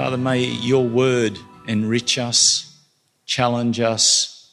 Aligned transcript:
Father, 0.00 0.16
may 0.16 0.42
your 0.42 0.88
word 0.88 1.38
enrich 1.66 2.16
us, 2.16 2.74
challenge 3.26 3.80
us, 3.80 4.50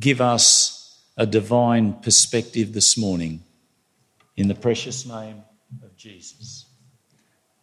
give 0.00 0.20
us 0.20 1.00
a 1.16 1.24
divine 1.24 1.92
perspective 1.92 2.72
this 2.72 2.98
morning. 2.98 3.44
In 4.36 4.48
the 4.48 4.56
precious 4.56 5.06
name 5.06 5.44
of 5.84 5.96
Jesus. 5.96 6.66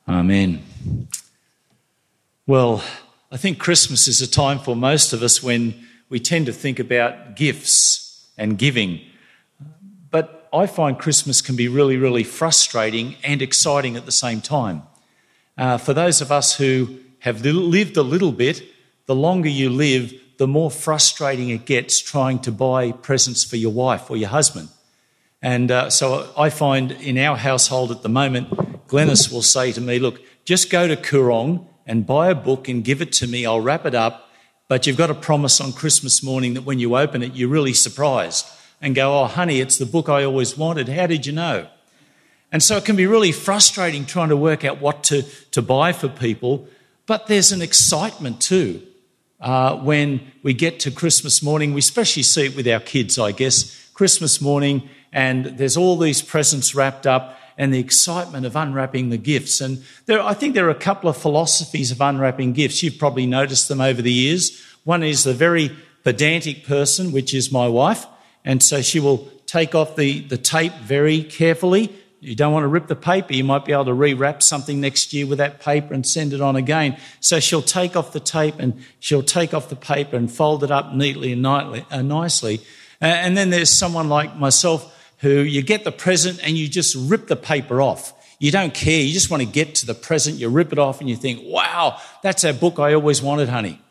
Amen. 0.08 0.64
Well, 2.48 2.82
I 3.30 3.36
think 3.36 3.60
Christmas 3.60 4.08
is 4.08 4.22
a 4.22 4.32
time 4.32 4.58
for 4.58 4.74
most 4.74 5.12
of 5.12 5.24
us 5.24 5.44
when 5.44 5.86
we 6.08 6.22
tend 6.22 6.46
to 6.46 6.54
think 6.54 6.80
about 6.80 7.36
gifts 7.36 8.30
and 8.38 8.58
giving. 8.58 9.02
But 10.10 10.48
I 10.54 10.68
find 10.68 10.98
Christmas 10.98 11.42
can 11.42 11.58
be 11.58 11.68
really, 11.68 11.98
really 11.98 12.24
frustrating 12.24 13.18
and 13.26 13.42
exciting 13.42 13.98
at 13.98 14.06
the 14.06 14.12
same 14.14 14.40
time. 14.40 14.84
Uh, 15.62 15.78
for 15.78 15.94
those 15.94 16.22
of 16.22 16.32
us 16.32 16.56
who 16.56 16.98
have 17.20 17.46
lived 17.46 17.96
a 17.96 18.02
little 18.02 18.32
bit, 18.32 18.64
the 19.06 19.14
longer 19.14 19.48
you 19.48 19.70
live, 19.70 20.12
the 20.40 20.48
more 20.48 20.72
frustrating 20.72 21.50
it 21.50 21.68
gets 21.68 22.02
trying 22.02 22.40
to 22.40 22.52
buy 22.52 22.92
presents 22.92 23.44
for 23.44 23.58
your 23.58 23.72
wife 23.72 24.10
or 24.10 24.18
your 24.18 24.30
husband. 24.30 24.70
And 25.40 25.70
uh, 25.70 25.92
so 25.92 26.34
I 26.36 26.50
find 26.50 26.92
in 26.94 27.16
our 27.20 27.38
household 27.38 27.92
at 27.92 28.02
the 28.02 28.10
moment, 28.10 28.50
Glennis 28.88 29.32
will 29.32 29.44
say 29.44 29.72
to 29.72 29.80
me, 29.80 30.00
Look, 30.00 30.20
just 30.46 30.72
go 30.72 30.88
to 30.88 30.96
Koorong 30.96 31.68
and 31.86 32.08
buy 32.08 32.32
a 32.32 32.36
book 32.36 32.68
and 32.68 32.84
give 32.84 33.00
it 33.00 33.14
to 33.14 33.28
me. 33.28 33.46
I'll 33.46 33.62
wrap 33.62 33.86
it 33.86 33.94
up. 33.94 34.32
But 34.68 34.88
you've 34.88 34.98
got 34.98 35.08
to 35.08 35.14
promise 35.14 35.62
on 35.62 35.74
Christmas 35.74 36.24
morning 36.24 36.56
that 36.56 36.64
when 36.64 36.80
you 36.80 36.98
open 36.98 37.22
it, 37.22 37.36
you're 37.36 37.50
really 37.50 37.76
surprised 37.76 38.48
and 38.82 38.96
go, 38.96 39.22
Oh, 39.22 39.26
honey, 39.28 39.60
it's 39.60 39.78
the 39.78 39.86
book 39.86 40.10
I 40.10 40.24
always 40.24 40.58
wanted. 40.58 40.90
How 40.90 41.06
did 41.06 41.28
you 41.28 41.34
know? 41.34 41.68
And 42.52 42.62
so 42.62 42.78
it 42.78 42.86
can 42.86 42.96
be 42.96 43.08
really 43.08 43.32
frustrating 43.32 44.06
trying 44.06 44.30
to 44.30 44.38
work 44.38 44.66
out 44.66 44.82
what 44.82 45.04
to, 45.06 45.24
to 45.52 45.62
buy 45.62 45.94
for 45.94 46.10
people. 46.10 46.68
But 47.06 47.28
there's 47.28 47.52
an 47.52 47.62
excitement 47.62 48.42
too 48.42 48.86
uh, 49.40 49.78
when 49.78 50.32
we 50.44 50.54
get 50.54 50.80
to 50.82 50.92
Christmas 50.92 51.42
morning. 51.42 51.74
We 51.74 51.80
especially 51.80 52.24
see 52.24 52.48
it 52.48 52.56
with 52.56 52.68
our 52.68 52.80
kids, 52.80 53.18
I 53.18 53.32
guess. 53.32 53.90
Christmas 53.94 54.42
morning, 54.42 54.90
and 55.14 55.46
there's 55.46 55.78
all 55.78 55.98
these 55.98 56.22
presents 56.22 56.74
wrapped 56.74 57.06
up 57.06 57.38
and 57.58 57.74
the 57.74 57.80
excitement 57.80 58.46
of 58.46 58.56
unwrapping 58.56 59.10
the 59.10 59.18
gifts. 59.18 59.62
And 59.62 59.84
there, 60.06 60.22
I 60.22 60.34
think 60.34 60.56
there 60.56 60.66
are 60.68 60.72
a 60.72 60.76
couple 60.76 61.10
of 61.10 61.18
philosophies 61.18 61.92
of 61.92 62.02
unwrapping 62.02 62.54
gifts. 62.54 62.82
You've 62.82 62.98
probably 62.98 63.28
noticed 63.28 63.68
them 63.68 63.82
over 63.82 64.02
the 64.02 64.12
years. 64.12 64.60
One 64.84 65.04
is 65.04 65.24
the 65.24 65.34
very 65.34 65.72
pedantic 66.04 66.66
person, 66.66 67.12
which 67.12 67.34
is 67.34 67.52
my 67.52 67.68
wife. 67.68 68.08
And 68.44 68.64
so 68.64 68.82
she 68.82 69.00
will 69.00 69.30
take 69.46 69.76
off 69.76 69.96
the, 69.96 70.22
the 70.22 70.38
tape 70.38 70.74
very 70.82 71.24
carefully. 71.24 71.96
You 72.24 72.36
don't 72.36 72.54
want 72.54 72.64
to 72.64 72.68
rip 72.68 72.86
the 72.86 72.96
paper. 72.96 73.34
You 73.34 73.44
might 73.44 73.66
be 73.66 73.74
able 73.74 73.86
to 73.86 73.92
rewrap 73.92 74.44
something 74.44 74.80
next 74.80 75.12
year 75.12 75.26
with 75.26 75.40
that 75.40 75.60
paper 75.60 75.92
and 75.92 76.06
send 76.06 76.34
it 76.34 76.42
on 76.42 76.56
again. 76.56 76.98
So 77.20 77.40
she'll 77.40 77.64
take 77.64 77.96
off 77.96 78.14
the 78.14 78.20
tape 78.20 78.56
and 78.60 78.80
she'll 79.00 79.24
take 79.24 79.56
off 79.56 79.70
the 79.70 79.76
paper 79.76 80.16
and 80.16 80.32
fold 80.32 80.64
it 80.64 80.70
up 80.70 80.94
neatly 80.94 81.34
and 81.34 81.44
uh, 81.44 82.02
nicely. 82.04 82.62
And 83.02 83.36
then 83.36 83.50
there's 83.50 83.72
someone 83.72 84.08
like 84.08 84.38
myself 84.38 84.96
who 85.18 85.30
you 85.30 85.64
get 85.64 85.84
the 85.84 85.92
present 85.92 86.40
and 86.44 86.56
you 86.56 86.68
just 86.68 86.96
rip 86.96 87.26
the 87.26 87.36
paper 87.36 87.82
off. 87.82 88.14
You 88.38 88.52
don't 88.52 88.74
care. 88.74 89.02
You 89.02 89.14
just 89.14 89.32
want 89.32 89.42
to 89.42 89.50
get 89.50 89.76
to 89.76 89.88
the 89.88 89.96
present. 89.96 90.38
You 90.38 90.50
rip 90.50 90.72
it 90.72 90.78
off 90.78 91.00
and 91.00 91.10
you 91.10 91.16
think, 91.16 91.42
wow, 91.44 92.00
that's 92.22 92.44
a 92.44 92.54
book 92.54 92.78
I 92.78 92.94
always 92.94 93.22
wanted, 93.22 93.50
honey. 93.50 93.82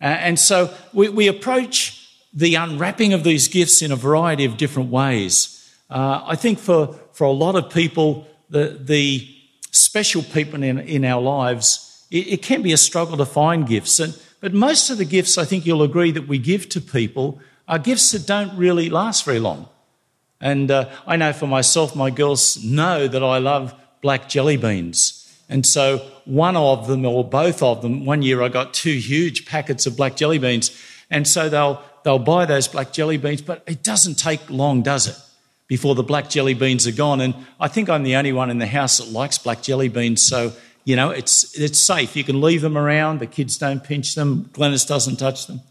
And 0.00 0.38
so 0.38 0.74
we, 0.94 1.10
we, 1.10 1.28
approach 1.28 2.06
the 2.34 2.56
unwrapping 2.56 3.12
of 3.12 3.24
these 3.24 3.48
gifts 3.48 3.80
in 3.80 3.92
a 3.92 3.96
variety 3.96 4.44
of 4.44 4.56
different 4.56 4.90
ways. 4.90 5.63
Uh, 5.94 6.24
I 6.26 6.34
think 6.34 6.58
for, 6.58 6.98
for 7.12 7.24
a 7.24 7.30
lot 7.30 7.54
of 7.54 7.70
people, 7.70 8.26
the, 8.50 8.76
the 8.80 9.28
special 9.70 10.24
people 10.24 10.60
in, 10.64 10.80
in 10.80 11.04
our 11.04 11.22
lives, 11.22 12.04
it, 12.10 12.26
it 12.26 12.42
can 12.42 12.62
be 12.62 12.72
a 12.72 12.76
struggle 12.76 13.16
to 13.16 13.24
find 13.24 13.64
gifts. 13.64 14.00
And, 14.00 14.18
but 14.40 14.52
most 14.52 14.90
of 14.90 14.98
the 14.98 15.04
gifts, 15.04 15.38
I 15.38 15.44
think 15.44 15.64
you'll 15.64 15.84
agree, 15.84 16.10
that 16.10 16.26
we 16.26 16.38
give 16.38 16.68
to 16.70 16.80
people 16.80 17.38
are 17.68 17.78
gifts 17.78 18.10
that 18.10 18.26
don't 18.26 18.58
really 18.58 18.90
last 18.90 19.24
very 19.24 19.38
long. 19.38 19.68
And 20.40 20.68
uh, 20.68 20.90
I 21.06 21.14
know 21.14 21.32
for 21.32 21.46
myself, 21.46 21.94
my 21.94 22.10
girls 22.10 22.62
know 22.64 23.06
that 23.06 23.22
I 23.22 23.38
love 23.38 23.72
black 24.02 24.28
jelly 24.28 24.56
beans. 24.56 25.20
And 25.48 25.64
so 25.64 25.98
one 26.24 26.56
of 26.56 26.88
them, 26.88 27.06
or 27.06 27.22
both 27.22 27.62
of 27.62 27.82
them, 27.82 28.04
one 28.04 28.22
year 28.22 28.42
I 28.42 28.48
got 28.48 28.74
two 28.74 28.98
huge 28.98 29.46
packets 29.46 29.86
of 29.86 29.96
black 29.96 30.16
jelly 30.16 30.38
beans. 30.38 30.76
And 31.08 31.28
so 31.28 31.48
they'll, 31.48 31.80
they'll 32.02 32.18
buy 32.18 32.46
those 32.46 32.66
black 32.66 32.92
jelly 32.92 33.16
beans, 33.16 33.42
but 33.42 33.62
it 33.68 33.84
doesn't 33.84 34.16
take 34.16 34.50
long, 34.50 34.82
does 34.82 35.06
it? 35.06 35.16
Before 35.74 35.96
the 35.96 36.04
black 36.04 36.30
jelly 36.30 36.54
beans 36.54 36.86
are 36.86 36.92
gone. 36.92 37.20
And 37.20 37.34
I 37.58 37.66
think 37.66 37.90
I'm 37.90 38.04
the 38.04 38.14
only 38.14 38.32
one 38.32 38.48
in 38.48 38.58
the 38.58 38.66
house 38.68 38.98
that 38.98 39.08
likes 39.08 39.38
black 39.38 39.60
jelly 39.60 39.88
beans. 39.88 40.22
So, 40.22 40.52
you 40.84 40.94
know, 40.94 41.10
it's, 41.10 41.58
it's 41.58 41.84
safe. 41.84 42.14
You 42.14 42.22
can 42.22 42.40
leave 42.40 42.60
them 42.60 42.78
around. 42.78 43.18
The 43.18 43.26
kids 43.26 43.58
don't 43.58 43.82
pinch 43.82 44.14
them. 44.14 44.50
Glennis 44.52 44.86
doesn't 44.86 45.16
touch 45.16 45.48
them 45.48 45.62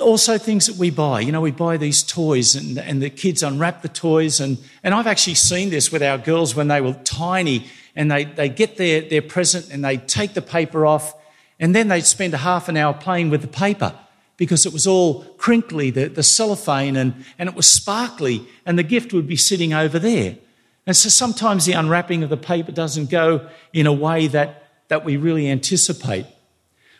also 0.00 0.38
things 0.38 0.66
that 0.66 0.76
we 0.76 0.90
buy. 0.90 1.18
You 1.18 1.32
know, 1.32 1.40
we 1.40 1.50
buy 1.50 1.76
these 1.76 2.04
toys 2.04 2.54
and, 2.54 2.78
and 2.78 3.02
the 3.02 3.10
kids 3.10 3.42
unwrap 3.42 3.82
the 3.82 3.88
toys. 3.88 4.38
And, 4.38 4.58
and 4.84 4.94
I've 4.94 5.08
actually 5.08 5.34
seen 5.34 5.70
this 5.70 5.90
with 5.90 6.04
our 6.04 6.18
girls 6.18 6.54
when 6.54 6.68
they 6.68 6.80
were 6.80 6.92
tiny 7.04 7.66
and 7.96 8.08
they, 8.08 8.24
they 8.24 8.48
get 8.48 8.76
their, 8.76 9.00
their 9.00 9.22
present 9.22 9.72
and 9.72 9.84
they 9.84 9.96
take 9.96 10.34
the 10.34 10.42
paper 10.42 10.86
off 10.86 11.14
and 11.58 11.74
then 11.74 11.88
they'd 11.88 12.06
spend 12.06 12.32
a 12.34 12.38
half 12.38 12.68
an 12.68 12.76
hour 12.76 12.94
playing 12.94 13.30
with 13.30 13.42
the 13.42 13.48
paper 13.48 13.92
because 14.38 14.64
it 14.64 14.72
was 14.72 14.86
all 14.86 15.24
crinkly, 15.36 15.90
the, 15.90 16.08
the 16.08 16.22
cellophane, 16.22 16.96
and, 16.96 17.26
and 17.38 17.50
it 17.50 17.54
was 17.54 17.66
sparkly 17.66 18.46
and 18.64 18.78
the 18.78 18.82
gift 18.82 19.12
would 19.12 19.26
be 19.26 19.36
sitting 19.36 19.74
over 19.74 19.98
there. 19.98 20.38
And 20.86 20.96
so 20.96 21.10
sometimes 21.10 21.66
the 21.66 21.72
unwrapping 21.72 22.22
of 22.22 22.30
the 22.30 22.38
paper 22.38 22.72
doesn't 22.72 23.10
go 23.10 23.46
in 23.74 23.86
a 23.86 23.92
way 23.92 24.28
that, 24.28 24.68
that 24.88 25.04
we 25.04 25.18
really 25.18 25.50
anticipate. 25.50 26.24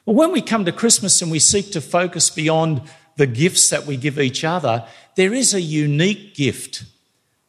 Well, 0.05 0.17
when 0.17 0.33
we 0.33 0.43
come 0.43 0.67
to 0.67 0.73
Christmas 0.73 1.23
and 1.23 1.31
we 1.31 1.39
seek 1.39 1.73
to 1.73 1.81
focus 1.81 2.29
beyond 2.29 2.83
the 3.17 3.27
gifts 3.27 3.71
that 3.71 3.87
we 3.87 3.97
give 3.97 4.19
each 4.19 4.45
other, 4.45 4.85
there 5.15 5.33
is 5.33 5.55
a 5.55 5.61
unique 5.61 6.35
gift 6.35 6.85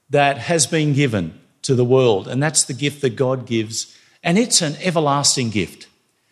that 0.10 0.38
has 0.38 0.66
been 0.66 0.94
given 0.94 1.40
to 1.64 1.76
the 1.76 1.84
world, 1.84 2.28
and 2.28 2.42
that's 2.42 2.64
the 2.64 2.74
gift 2.74 3.02
that 3.02 3.16
God 3.16 3.46
gives, 3.46 3.98
and 4.24 4.38
it's 4.38 4.62
an 4.62 4.76
everlasting 4.82 5.50
gift. 5.50 5.88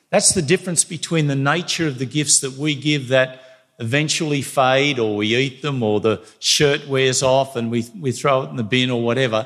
That's 0.10 0.34
the 0.34 0.42
difference 0.42 0.84
between 0.84 1.28
the 1.28 1.36
nature 1.36 1.88
of 1.88 2.00
the 2.00 2.06
gifts 2.06 2.40
that 2.40 2.54
we 2.54 2.76
give 2.76 3.10
that 3.10 3.42
eventually 3.80 4.42
fade 4.42 5.00
or 5.00 5.16
we 5.18 5.36
eat 5.36 5.62
them 5.62 5.84
or 5.84 6.00
the 6.00 6.26
shirt 6.40 6.88
wears 6.88 7.22
off 7.22 7.56
and 7.56 7.70
we, 7.70 7.86
we 8.00 8.12
throw 8.12 8.44
it 8.44 8.50
in 8.50 8.56
the 8.56 8.64
bin 8.64 8.90
or 8.90 9.02
whatever. 9.02 9.46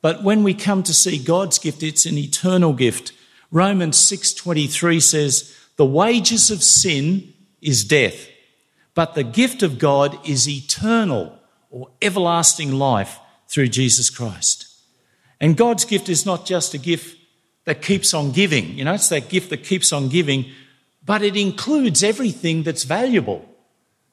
But 0.00 0.22
when 0.22 0.42
we 0.42 0.54
come 0.54 0.82
to 0.84 0.94
see 0.94 1.18
God's 1.18 1.58
gift, 1.58 1.82
it's 1.82 2.06
an 2.06 2.18
eternal 2.18 2.72
gift. 2.72 3.12
Romans 3.50 3.98
6:23 3.98 5.02
says, 5.02 5.54
the 5.76 5.86
wages 5.86 6.50
of 6.50 6.62
sin 6.62 7.32
is 7.60 7.84
death, 7.84 8.28
but 8.94 9.14
the 9.14 9.24
gift 9.24 9.62
of 9.62 9.78
God 9.78 10.18
is 10.26 10.48
eternal 10.48 11.38
or 11.70 11.88
everlasting 12.00 12.72
life 12.72 13.18
through 13.48 13.68
Jesus 13.68 14.08
Christ. 14.08 14.68
And 15.40 15.56
God's 15.56 15.84
gift 15.84 16.08
is 16.08 16.24
not 16.24 16.46
just 16.46 16.74
a 16.74 16.78
gift 16.78 17.18
that 17.64 17.82
keeps 17.82 18.14
on 18.14 18.30
giving, 18.30 18.78
you 18.78 18.84
know, 18.84 18.94
it's 18.94 19.08
that 19.08 19.28
gift 19.28 19.50
that 19.50 19.64
keeps 19.64 19.92
on 19.92 20.08
giving, 20.08 20.46
but 21.04 21.22
it 21.22 21.36
includes 21.36 22.04
everything 22.04 22.62
that's 22.62 22.84
valuable. 22.84 23.44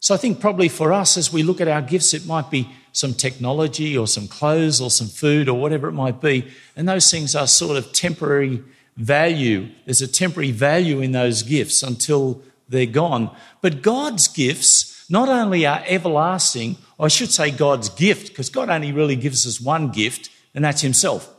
So 0.01 0.15
I 0.15 0.17
think 0.17 0.39
probably 0.39 0.67
for 0.67 0.91
us, 0.91 1.15
as 1.15 1.31
we 1.31 1.43
look 1.43 1.61
at 1.61 1.67
our 1.67 1.81
gifts, 1.81 2.15
it 2.15 2.25
might 2.25 2.49
be 2.49 2.67
some 2.91 3.13
technology 3.13 3.95
or 3.95 4.07
some 4.07 4.27
clothes 4.27 4.81
or 4.81 4.89
some 4.89 5.07
food 5.07 5.47
or 5.47 5.59
whatever 5.59 5.87
it 5.87 5.93
might 5.93 6.19
be. 6.19 6.47
And 6.75 6.89
those 6.89 7.09
things 7.11 7.35
are 7.35 7.45
sort 7.45 7.77
of 7.77 7.93
temporary 7.93 8.63
value. 8.97 9.69
There's 9.85 10.01
a 10.01 10.07
temporary 10.07 10.49
value 10.49 11.01
in 11.01 11.11
those 11.11 11.43
gifts 11.43 11.83
until 11.83 12.41
they're 12.67 12.87
gone. 12.87 13.29
But 13.61 13.83
God's 13.83 14.27
gifts 14.27 15.05
not 15.07 15.29
only 15.29 15.67
are 15.67 15.83
everlasting, 15.85 16.77
I 16.99 17.07
should 17.07 17.29
say 17.29 17.51
God's 17.51 17.89
gift, 17.89 18.29
because 18.29 18.49
God 18.49 18.71
only 18.71 18.91
really 18.91 19.15
gives 19.15 19.45
us 19.45 19.61
one 19.61 19.91
gift, 19.91 20.29
and 20.55 20.65
that's 20.65 20.81
Himself. 20.81 21.31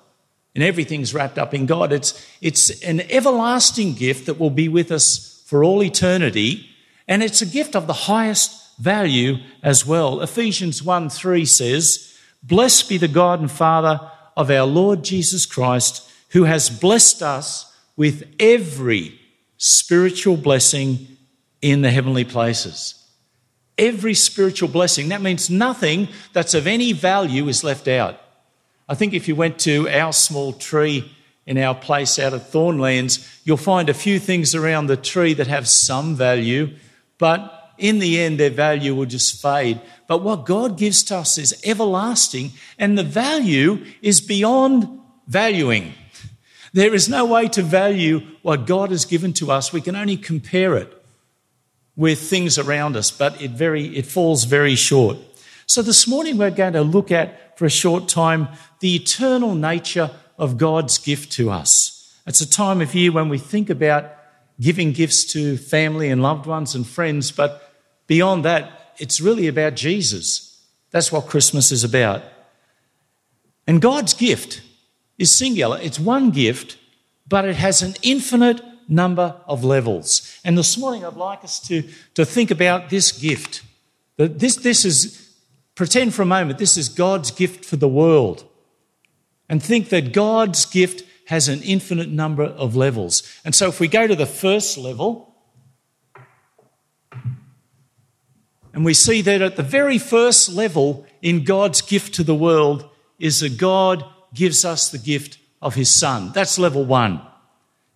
And 0.55 0.63
everything's 0.63 1.13
wrapped 1.13 1.39
up 1.39 1.53
in 1.53 1.67
God. 1.67 1.93
It's, 1.93 2.25
it's 2.41 2.81
an 2.83 3.01
everlasting 3.11 3.95
gift 3.95 4.27
that 4.27 4.39
will 4.39 4.51
be 4.51 4.69
with 4.69 4.93
us 4.93 5.43
for 5.47 5.65
all 5.65 5.83
eternity, 5.83 6.69
and 7.09 7.23
it's 7.23 7.43
a 7.43 7.47
gift 7.47 7.75
of 7.75 7.87
the 7.87 7.93
highest 7.93 8.79
value 8.79 9.37
as 9.63 9.87
well. 9.87 10.21
Ephesians 10.21 10.83
1 10.83 11.11
3 11.11 11.45
says, 11.45 12.19
Blessed 12.43 12.89
be 12.89 12.99
the 12.99 13.09
God 13.09 13.41
and 13.41 13.51
Father 13.51 14.01
of 14.37 14.51
our 14.51 14.67
Lord 14.67 15.05
Jesus 15.05 15.47
Christ 15.47 16.09
who 16.33 16.45
has 16.45 16.71
blessed 16.71 17.23
us 17.23 17.75
with 17.97 18.25
every 18.41 19.21
spiritual 19.59 20.37
blessing 20.37 21.07
in 21.61 21.83
the 21.83 21.91
heavenly 21.91 22.25
places. 22.25 22.95
Every 23.79 24.15
spiritual 24.15 24.69
blessing. 24.69 25.11
That 25.11 25.23
means 25.23 25.51
nothing 25.51 26.09
that's 26.33 26.55
of 26.55 26.67
any 26.67 26.93
value 26.93 27.49
is 27.49 27.63
left 27.63 27.87
out. 27.87 28.19
I 28.89 28.95
think 28.95 29.15
if 29.15 29.29
you 29.29 29.37
went 29.37 29.59
to 29.61 29.89
our 29.89 30.13
small 30.13 30.53
tree 30.53 31.11
in 31.47 31.59
our 31.59 31.75
place 31.75 32.19
out 32.19 32.33
of 32.33 32.49
Thornlands, 32.49 33.41
you'll 33.45 33.57
find 33.57 33.89
a 33.89 33.95
few 33.95 34.19
things 34.19 34.55
around 34.55 34.87
the 34.87 34.97
tree 34.97 35.35
that 35.35 35.47
have 35.47 35.69
some 35.69 36.15
value, 36.15 36.75
but 37.23 37.75
in 37.79 38.01
the 38.01 38.19
end, 38.21 38.41
their 38.41 38.51
value 38.51 38.97
will 38.97 39.07
just 39.07 39.41
fade. 39.41 39.81
But 40.09 40.25
what 40.25 40.45
God 40.45 40.77
gives 40.77 41.05
to 41.05 41.19
us 41.19 41.39
is 41.39 41.55
everlasting, 41.65 42.51
and 42.81 42.99
the 42.99 43.05
value 43.05 43.85
is 44.03 44.21
beyond 44.21 44.89
valuing. 45.29 45.95
There 46.73 46.93
is 46.93 47.09
no 47.09 47.25
way 47.25 47.47
to 47.51 47.63
value 47.63 48.23
what 48.43 48.67
God 48.67 48.91
has 48.91 49.05
given 49.05 49.33
to 49.35 49.53
us. 49.53 49.73
We 49.73 49.81
can 49.81 49.95
only 49.95 50.17
compare 50.17 50.75
it 50.75 50.93
with 51.95 52.19
things 52.19 52.59
around 52.59 52.97
us, 52.97 53.13
but 53.13 53.41
it, 53.41 53.53
very, 53.53 53.97
it 53.97 54.07
falls 54.07 54.43
very 54.43 54.75
short. 54.75 55.17
So 55.67 55.81
this 55.81 56.09
morning 56.09 56.39
we're 56.39 56.51
going 56.51 56.73
to 56.73 56.83
look 56.83 57.13
at, 57.13 57.57
for 57.57 57.67
a 57.67 57.71
short 57.71 58.09
time, 58.09 58.49
the 58.81 58.97
eternal 58.97 59.55
nature 59.55 60.11
of 60.39 60.59
God's 60.59 60.99
gift 60.99 61.31
to 61.35 61.53
us. 61.53 62.21
It's 62.27 62.41
a 62.41 62.51
time 62.51 62.81
of 62.81 62.97
year 62.97 63.13
when 63.13 63.29
we 63.29 63.39
think 63.39 63.71
about 63.71 64.11
giving 64.61 64.93
gifts 64.93 65.25
to 65.33 65.57
family 65.57 66.09
and 66.09 66.23
loved 66.23 66.47
ones 66.47 66.75
and 66.75 66.87
friends, 66.87 67.31
but 67.31 67.73
beyond 68.07 68.45
that, 68.45 68.95
it's 68.99 69.21
really 69.21 69.49
about 69.49 69.75
Jesus. 69.75 70.65
That's 70.91 71.11
what 71.11 71.27
Christmas 71.27 71.73
is 71.73 71.85
about. 71.85 72.23
And 73.67 73.81
God's 73.81 74.15
gift 74.15 74.63
is 75.19 75.37
singular. 75.37 75.79
It's 75.81 75.99
one 75.99 76.31
gift, 76.31 76.79
but 77.27 77.45
it 77.45 77.57
has 77.57 77.83
an 77.83 77.95
infinite 78.03 78.61
number 78.89 79.37
of 79.47 79.65
levels. 79.65 80.39
And 80.45 80.59
this 80.59 80.77
morning 80.77 81.05
I'd 81.05 81.15
like 81.15 81.45
us 81.45 81.59
to, 81.69 81.83
to 82.15 82.25
think 82.25 82.51
about 82.51 82.91
this 82.91 83.13
gift. 83.13 83.63
This, 84.17 84.57
this 84.57 84.85
is, 84.85 85.35
pretend 85.75 86.15
for 86.15 86.23
a 86.23 86.27
moment, 86.27 86.59
this 86.59 86.77
is 86.77 86.89
God's 86.89 87.31
gift 87.31 87.65
for 87.65 87.77
the 87.77 87.89
world. 87.89 88.45
And 89.49 89.63
think 89.63 89.89
that 89.89 90.13
God's 90.13 90.65
gift 90.67 91.05
has 91.33 91.49
an 91.49 91.63
infinite 91.63 92.11
number 92.11 92.45
of 92.45 92.77
levels. 92.77 93.23
And 93.43 93.55
so 93.55 93.67
if 93.69 93.81
we 93.81 93.89
go 93.89 94.07
to 94.07 94.15
the 94.15 94.27
first 94.27 94.77
level, 94.77 95.35
and 98.75 98.85
we 98.85 98.93
see 98.93 99.23
that 99.23 99.41
at 99.41 99.57
the 99.57 99.63
very 99.63 99.97
first 99.97 100.51
level 100.51 101.07
in 101.23 101.45
God's 101.45 101.81
gift 101.81 102.13
to 102.17 102.23
the 102.23 102.35
world 102.35 102.87
is 103.19 103.41
that 103.41 103.57
God 103.57 104.05
gives 104.35 104.63
us 104.63 104.91
the 104.91 104.99
gift 104.99 105.39
of 105.63 105.75
his 105.75 105.89
son. 105.89 106.33
That's 106.35 106.59
level 106.59 106.85
1. 106.85 107.23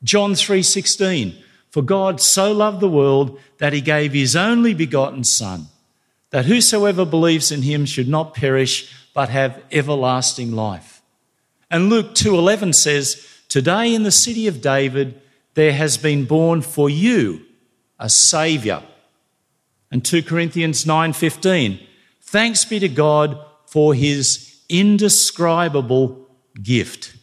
John 0.02 0.32
3:16 0.32 1.34
For 1.68 1.82
God 1.82 2.22
so 2.22 2.52
loved 2.52 2.80
the 2.80 2.88
world 2.88 3.38
that 3.58 3.74
he 3.74 3.82
gave 3.82 4.14
his 4.14 4.34
only 4.34 4.72
begotten 4.72 5.24
son 5.24 5.66
that 6.30 6.46
whosoever 6.46 7.04
believes 7.04 7.52
in 7.52 7.60
him 7.60 7.84
should 7.84 8.08
not 8.08 8.32
perish 8.32 8.90
but 9.12 9.28
have 9.28 9.62
everlasting 9.70 10.52
life. 10.52 10.95
And 11.70 11.88
Luke 11.88 12.14
2:11 12.14 12.72
says, 12.72 13.24
"Today 13.48 13.94
in 13.94 14.02
the 14.02 14.10
city 14.10 14.46
of 14.46 14.60
David 14.60 15.20
there 15.54 15.72
has 15.72 15.96
been 15.96 16.24
born 16.24 16.62
for 16.62 16.88
you 16.88 17.42
a 17.98 18.08
savior." 18.08 18.82
And 19.90 20.04
2 20.04 20.22
Corinthians 20.22 20.86
9:15, 20.86 21.80
"Thanks 22.22 22.64
be 22.64 22.78
to 22.78 22.88
God 22.88 23.38
for 23.66 23.94
his 23.94 24.54
indescribable 24.68 26.28
gift." 26.62 27.14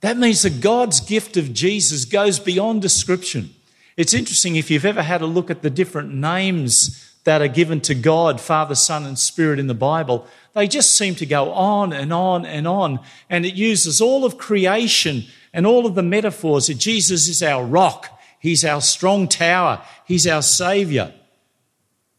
That 0.00 0.16
means 0.16 0.42
that 0.42 0.60
God's 0.60 1.00
gift 1.00 1.36
of 1.36 1.52
Jesus 1.52 2.04
goes 2.04 2.38
beyond 2.38 2.82
description. 2.82 3.54
It's 3.96 4.14
interesting 4.14 4.56
if 4.56 4.70
you've 4.70 4.86
ever 4.86 5.02
had 5.02 5.20
a 5.20 5.26
look 5.26 5.50
at 5.50 5.62
the 5.62 5.70
different 5.70 6.14
names 6.14 7.06
that 7.24 7.42
are 7.42 7.48
given 7.48 7.80
to 7.82 7.94
God, 7.94 8.40
Father, 8.40 8.74
Son, 8.74 9.04
and 9.04 9.18
Spirit 9.18 9.58
in 9.58 9.66
the 9.66 9.74
Bible, 9.74 10.26
they 10.54 10.66
just 10.66 10.96
seem 10.96 11.14
to 11.16 11.26
go 11.26 11.52
on 11.52 11.92
and 11.92 12.12
on 12.12 12.44
and 12.44 12.66
on. 12.66 13.00
And 13.28 13.46
it 13.46 13.54
uses 13.54 14.00
all 14.00 14.24
of 14.24 14.38
creation 14.38 15.24
and 15.52 15.66
all 15.66 15.86
of 15.86 15.94
the 15.94 16.02
metaphors 16.02 16.66
that 16.66 16.74
Jesus 16.74 17.28
is 17.28 17.42
our 17.42 17.64
rock, 17.64 18.18
He's 18.40 18.64
our 18.64 18.80
strong 18.80 19.28
tower, 19.28 19.82
He's 20.06 20.26
our 20.26 20.42
Savior, 20.42 21.12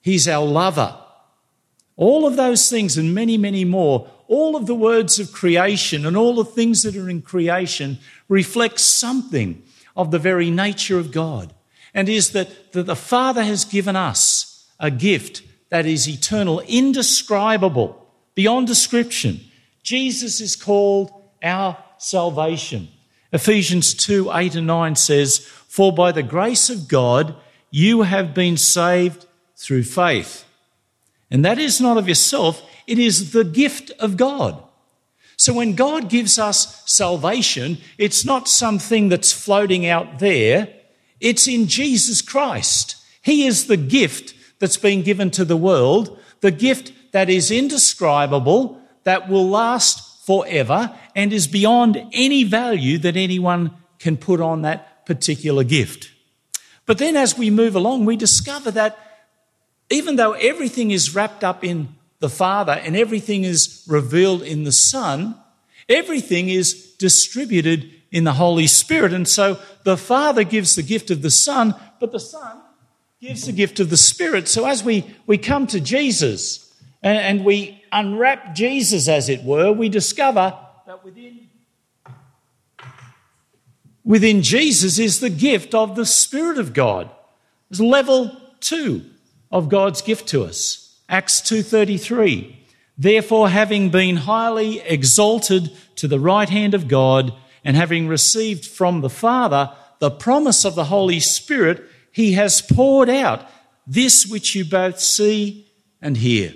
He's 0.01 0.27
our 0.27 0.45
lover. 0.45 0.97
All 1.97 2.25
of 2.25 2.35
those 2.35 2.69
things 2.69 2.97
and 2.97 3.13
many, 3.13 3.37
many 3.37 3.65
more. 3.65 4.09
All 4.27 4.55
of 4.55 4.65
the 4.65 4.75
words 4.75 5.19
of 5.19 5.33
creation 5.33 6.05
and 6.05 6.15
all 6.15 6.35
the 6.35 6.45
things 6.45 6.83
that 6.83 6.95
are 6.95 7.09
in 7.09 7.21
creation 7.21 7.99
reflect 8.29 8.79
something 8.79 9.61
of 9.95 10.09
the 10.09 10.19
very 10.19 10.49
nature 10.49 10.97
of 10.97 11.11
God, 11.11 11.53
and 11.93 12.07
is 12.07 12.31
that, 12.31 12.71
that 12.71 12.85
the 12.85 12.95
Father 12.95 13.43
has 13.43 13.65
given 13.65 13.95
us 13.95 14.67
a 14.79 14.89
gift 14.89 15.43
that 15.69 15.85
is 15.85 16.07
eternal, 16.07 16.61
indescribable, 16.61 18.00
beyond 18.35 18.67
description. 18.67 19.39
Jesus 19.83 20.41
is 20.41 20.55
called 20.55 21.11
our 21.43 21.77
salvation. 21.97 22.87
Ephesians 23.33 23.93
2 23.93 24.31
8 24.33 24.55
and 24.55 24.67
9 24.67 24.95
says, 24.95 25.39
For 25.39 25.93
by 25.93 26.11
the 26.11 26.23
grace 26.23 26.69
of 26.69 26.87
God 26.87 27.35
you 27.69 28.01
have 28.03 28.33
been 28.33 28.57
saved 28.57 29.25
through 29.55 29.83
faith. 29.83 30.45
And 31.29 31.45
that 31.45 31.59
is 31.59 31.79
not 31.79 31.97
of 31.97 32.09
yourself, 32.09 32.61
it 32.87 32.99
is 32.99 33.31
the 33.31 33.45
gift 33.45 33.91
of 33.99 34.17
God. 34.17 34.61
So 35.37 35.53
when 35.53 35.73
God 35.73 36.09
gives 36.09 36.37
us 36.37 36.83
salvation, 36.85 37.79
it's 37.97 38.25
not 38.25 38.47
something 38.47 39.09
that's 39.09 39.31
floating 39.31 39.87
out 39.87 40.19
there. 40.19 40.67
It's 41.19 41.47
in 41.47 41.67
Jesus 41.67 42.21
Christ. 42.21 42.95
He 43.23 43.47
is 43.47 43.65
the 43.65 43.77
gift 43.77 44.35
that's 44.59 44.77
been 44.77 45.01
given 45.01 45.31
to 45.31 45.45
the 45.45 45.57
world, 45.57 46.19
the 46.41 46.51
gift 46.51 46.91
that 47.11 47.29
is 47.29 47.51
indescribable, 47.51 48.81
that 49.03 49.29
will 49.29 49.47
last 49.49 50.25
forever, 50.25 50.95
and 51.15 51.33
is 51.33 51.47
beyond 51.47 52.01
any 52.13 52.43
value 52.43 52.97
that 52.99 53.17
anyone 53.17 53.71
can 53.99 54.17
put 54.17 54.39
on 54.39 54.61
that 54.61 55.05
particular 55.05 55.63
gift. 55.63 56.11
But 56.85 56.97
then 56.97 57.15
as 57.15 57.37
we 57.37 57.49
move 57.49 57.75
along, 57.75 58.05
we 58.05 58.15
discover 58.15 58.71
that 58.71 58.97
even 59.89 60.15
though 60.15 60.33
everything 60.33 60.91
is 60.91 61.13
wrapped 61.13 61.43
up 61.43 61.63
in 61.63 61.95
the 62.19 62.29
Father 62.29 62.73
and 62.73 62.95
everything 62.95 63.43
is 63.43 63.83
revealed 63.87 64.41
in 64.41 64.63
the 64.63 64.71
Son, 64.71 65.35
everything 65.89 66.49
is 66.49 66.93
distributed 66.93 67.91
in 68.11 68.23
the 68.23 68.33
Holy 68.33 68.67
Spirit. 68.67 69.13
And 69.13 69.27
so 69.27 69.59
the 69.83 69.97
Father 69.97 70.43
gives 70.43 70.75
the 70.75 70.83
gift 70.83 71.11
of 71.11 71.21
the 71.21 71.31
Son, 71.31 71.75
but 71.99 72.11
the 72.11 72.19
Son 72.19 72.61
gives 73.21 73.45
the 73.45 73.51
gift 73.51 73.79
of 73.79 73.89
the 73.89 73.97
Spirit. 73.97 74.47
So 74.47 74.65
as 74.65 74.83
we, 74.83 75.05
we 75.27 75.37
come 75.37 75.67
to 75.67 75.79
Jesus 75.79 76.70
and, 77.03 77.17
and 77.17 77.45
we 77.45 77.83
unwrap 77.91 78.55
Jesus, 78.55 79.07
as 79.07 79.29
it 79.29 79.43
were, 79.43 79.71
we 79.71 79.89
discover 79.89 80.57
that 80.85 81.03
within, 81.03 81.49
within 84.03 84.41
Jesus 84.41 84.99
is 84.99 85.19
the 85.19 85.29
gift 85.29 85.73
of 85.73 85.95
the 85.95 86.05
Spirit 86.05 86.57
of 86.57 86.73
God. 86.73 87.09
It's 87.69 87.79
level 87.79 88.35
two 88.59 89.05
of 89.51 89.69
God's 89.69 90.01
gift 90.01 90.27
to 90.29 90.43
us. 90.43 90.99
Acts 91.09 91.41
2:33 91.41 92.55
Therefore 92.97 93.49
having 93.49 93.89
been 93.89 94.15
highly 94.15 94.79
exalted 94.81 95.71
to 95.95 96.07
the 96.07 96.19
right 96.19 96.49
hand 96.49 96.73
of 96.73 96.87
God 96.87 97.33
and 97.63 97.75
having 97.75 98.07
received 98.07 98.65
from 98.65 99.01
the 99.01 99.09
Father 99.09 99.71
the 99.99 100.11
promise 100.11 100.65
of 100.65 100.75
the 100.75 100.85
Holy 100.85 101.19
Spirit 101.19 101.83
he 102.11 102.33
has 102.33 102.61
poured 102.61 103.09
out 103.09 103.47
this 103.87 104.27
which 104.27 104.55
you 104.55 104.65
both 104.65 104.99
see 104.99 105.67
and 106.01 106.17
hear. 106.17 106.53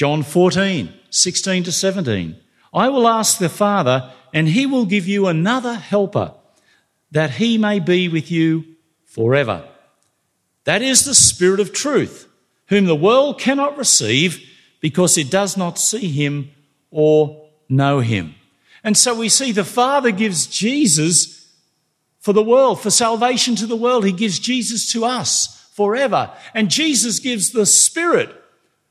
John 0.00 0.22
14, 0.22 0.94
16 1.10 1.64
to 1.64 1.70
17. 1.70 2.34
I 2.72 2.88
will 2.88 3.06
ask 3.06 3.36
the 3.36 3.50
Father, 3.50 4.10
and 4.32 4.48
he 4.48 4.64
will 4.64 4.86
give 4.86 5.06
you 5.06 5.26
another 5.26 5.74
helper, 5.74 6.32
that 7.10 7.32
he 7.32 7.58
may 7.58 7.80
be 7.80 8.08
with 8.08 8.30
you 8.30 8.64
forever. 9.04 9.62
That 10.64 10.80
is 10.80 11.04
the 11.04 11.14
Spirit 11.14 11.60
of 11.60 11.74
truth 11.74 12.26
whom 12.68 12.86
the 12.86 12.96
world 12.96 13.38
cannot 13.38 13.76
receive 13.76 14.42
because 14.80 15.18
it 15.18 15.30
does 15.30 15.58
not 15.58 15.78
see 15.78 16.08
him 16.08 16.50
or 16.90 17.50
know 17.68 18.00
him. 18.00 18.36
And 18.82 18.96
so 18.96 19.14
we 19.14 19.28
see 19.28 19.52
the 19.52 19.64
Father 19.64 20.12
gives 20.12 20.46
Jesus 20.46 21.46
for 22.20 22.32
the 22.32 22.42
world, 22.42 22.80
for 22.80 22.88
salvation 22.88 23.54
to 23.56 23.66
the 23.66 23.76
world. 23.76 24.06
He 24.06 24.12
gives 24.12 24.38
Jesus 24.38 24.90
to 24.92 25.04
us 25.04 25.68
forever. 25.74 26.30
And 26.54 26.70
Jesus 26.70 27.18
gives 27.18 27.50
the 27.50 27.66
Spirit 27.66 28.39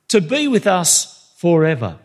to 0.09 0.21
be 0.21 0.47
with 0.47 0.67
us 0.67 1.33
forever. 1.37 1.97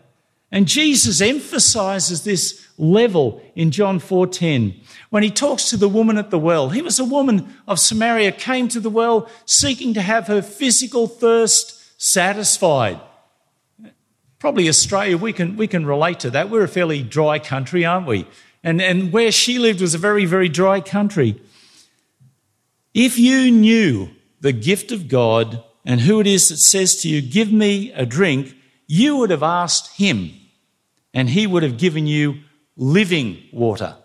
And 0.51 0.67
Jesus 0.67 1.21
emphasizes 1.21 2.23
this 2.23 2.65
level 2.77 3.41
in 3.55 3.71
John 3.71 3.99
4:10 3.99 4.75
when 5.09 5.23
he 5.23 5.29
talks 5.29 5.69
to 5.69 5.77
the 5.77 5.89
woman 5.89 6.17
at 6.17 6.29
the 6.29 6.39
well. 6.39 6.69
He 6.69 6.81
was 6.81 6.99
a 6.99 7.05
woman 7.05 7.53
of 7.67 7.79
Samaria 7.79 8.31
came 8.31 8.67
to 8.69 8.79
the 8.79 8.89
well 8.89 9.29
seeking 9.45 9.93
to 9.93 10.01
have 10.01 10.27
her 10.27 10.41
physical 10.41 11.07
thirst 11.07 12.01
satisfied. 12.01 12.99
Probably 14.39 14.69
Australia, 14.69 15.17
we 15.17 15.33
can, 15.33 15.57
we 15.57 15.67
can 15.67 15.85
relate 15.85 16.19
to 16.21 16.29
that. 16.31 16.49
We're 16.49 16.63
a 16.63 16.67
fairly 16.67 17.01
dry 17.01 17.39
country, 17.39 17.83
aren't 17.83 18.07
we? 18.07 18.27
And, 18.63 18.81
and 18.81 19.11
where 19.11 19.31
she 19.31 19.57
lived 19.59 19.81
was 19.81 19.93
a 19.93 19.99
very, 19.99 20.25
very 20.25 20.49
dry 20.49 20.81
country. 20.81 21.41
If 22.93 23.17
you 23.17 23.51
knew 23.51 24.09
the 24.41 24.51
gift 24.51 24.91
of 24.91 25.07
God 25.07 25.63
and 25.85 26.01
who 26.01 26.19
it 26.19 26.27
is 26.27 26.49
that 26.49 26.57
says 26.57 26.95
to 26.97 27.09
you, 27.09 27.21
Give 27.21 27.51
me 27.51 27.91
a 27.93 28.05
drink, 28.05 28.55
you 28.87 29.17
would 29.17 29.29
have 29.29 29.43
asked 29.43 29.97
him 29.97 30.31
and 31.13 31.29
he 31.29 31.47
would 31.47 31.63
have 31.63 31.77
given 31.77 32.07
you 32.07 32.41
living 32.75 33.43
water. 33.53 33.95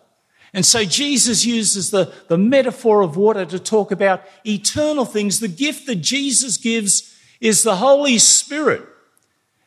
And 0.52 0.66
so 0.66 0.84
Jesus 0.84 1.44
uses 1.44 1.90
the, 1.90 2.12
the 2.28 2.38
metaphor 2.38 3.02
of 3.02 3.16
water 3.16 3.44
to 3.46 3.58
talk 3.58 3.92
about 3.92 4.22
eternal 4.44 5.04
things. 5.04 5.40
The 5.40 5.49
gift 5.49 5.87
that 5.87 5.96
Jesus 5.96 6.56
gives 6.56 7.16
is 7.40 7.62
the 7.62 7.76
Holy 7.76 8.18
Spirit. 8.18 8.82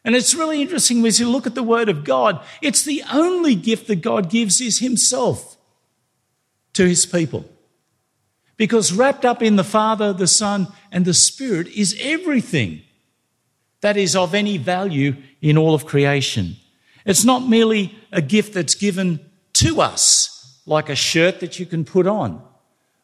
And 0.03 0.15
it's 0.15 0.35
really 0.35 0.61
interesting 0.61 1.05
as 1.05 1.19
you 1.19 1.29
look 1.29 1.47
at 1.47 1.55
the 1.55 1.63
Word 1.63 1.87
of 1.87 2.03
God, 2.03 2.43
it's 2.61 2.83
the 2.83 3.03
only 3.11 3.55
gift 3.55 3.87
that 3.87 4.01
God 4.01 4.29
gives 4.29 4.59
is 4.59 4.79
Himself 4.79 5.57
to 6.73 6.85
His 6.85 7.05
people. 7.05 7.45
Because 8.57 8.93
wrapped 8.93 9.25
up 9.25 9.41
in 9.41 9.55
the 9.55 9.63
Father, 9.63 10.13
the 10.13 10.27
Son, 10.27 10.67
and 10.91 11.05
the 11.05 11.13
Spirit 11.13 11.67
is 11.67 11.97
everything 11.99 12.81
that 13.81 13.97
is 13.97 14.15
of 14.15 14.33
any 14.33 14.57
value 14.57 15.15
in 15.41 15.57
all 15.57 15.73
of 15.73 15.85
creation. 15.85 16.55
It's 17.05 17.25
not 17.25 17.47
merely 17.47 17.97
a 18.11 18.21
gift 18.21 18.53
that's 18.53 18.75
given 18.75 19.19
to 19.53 19.81
us, 19.81 20.61
like 20.65 20.89
a 20.89 20.95
shirt 20.95 21.39
that 21.41 21.59
you 21.59 21.65
can 21.65 21.83
put 21.83 22.07
on, 22.07 22.41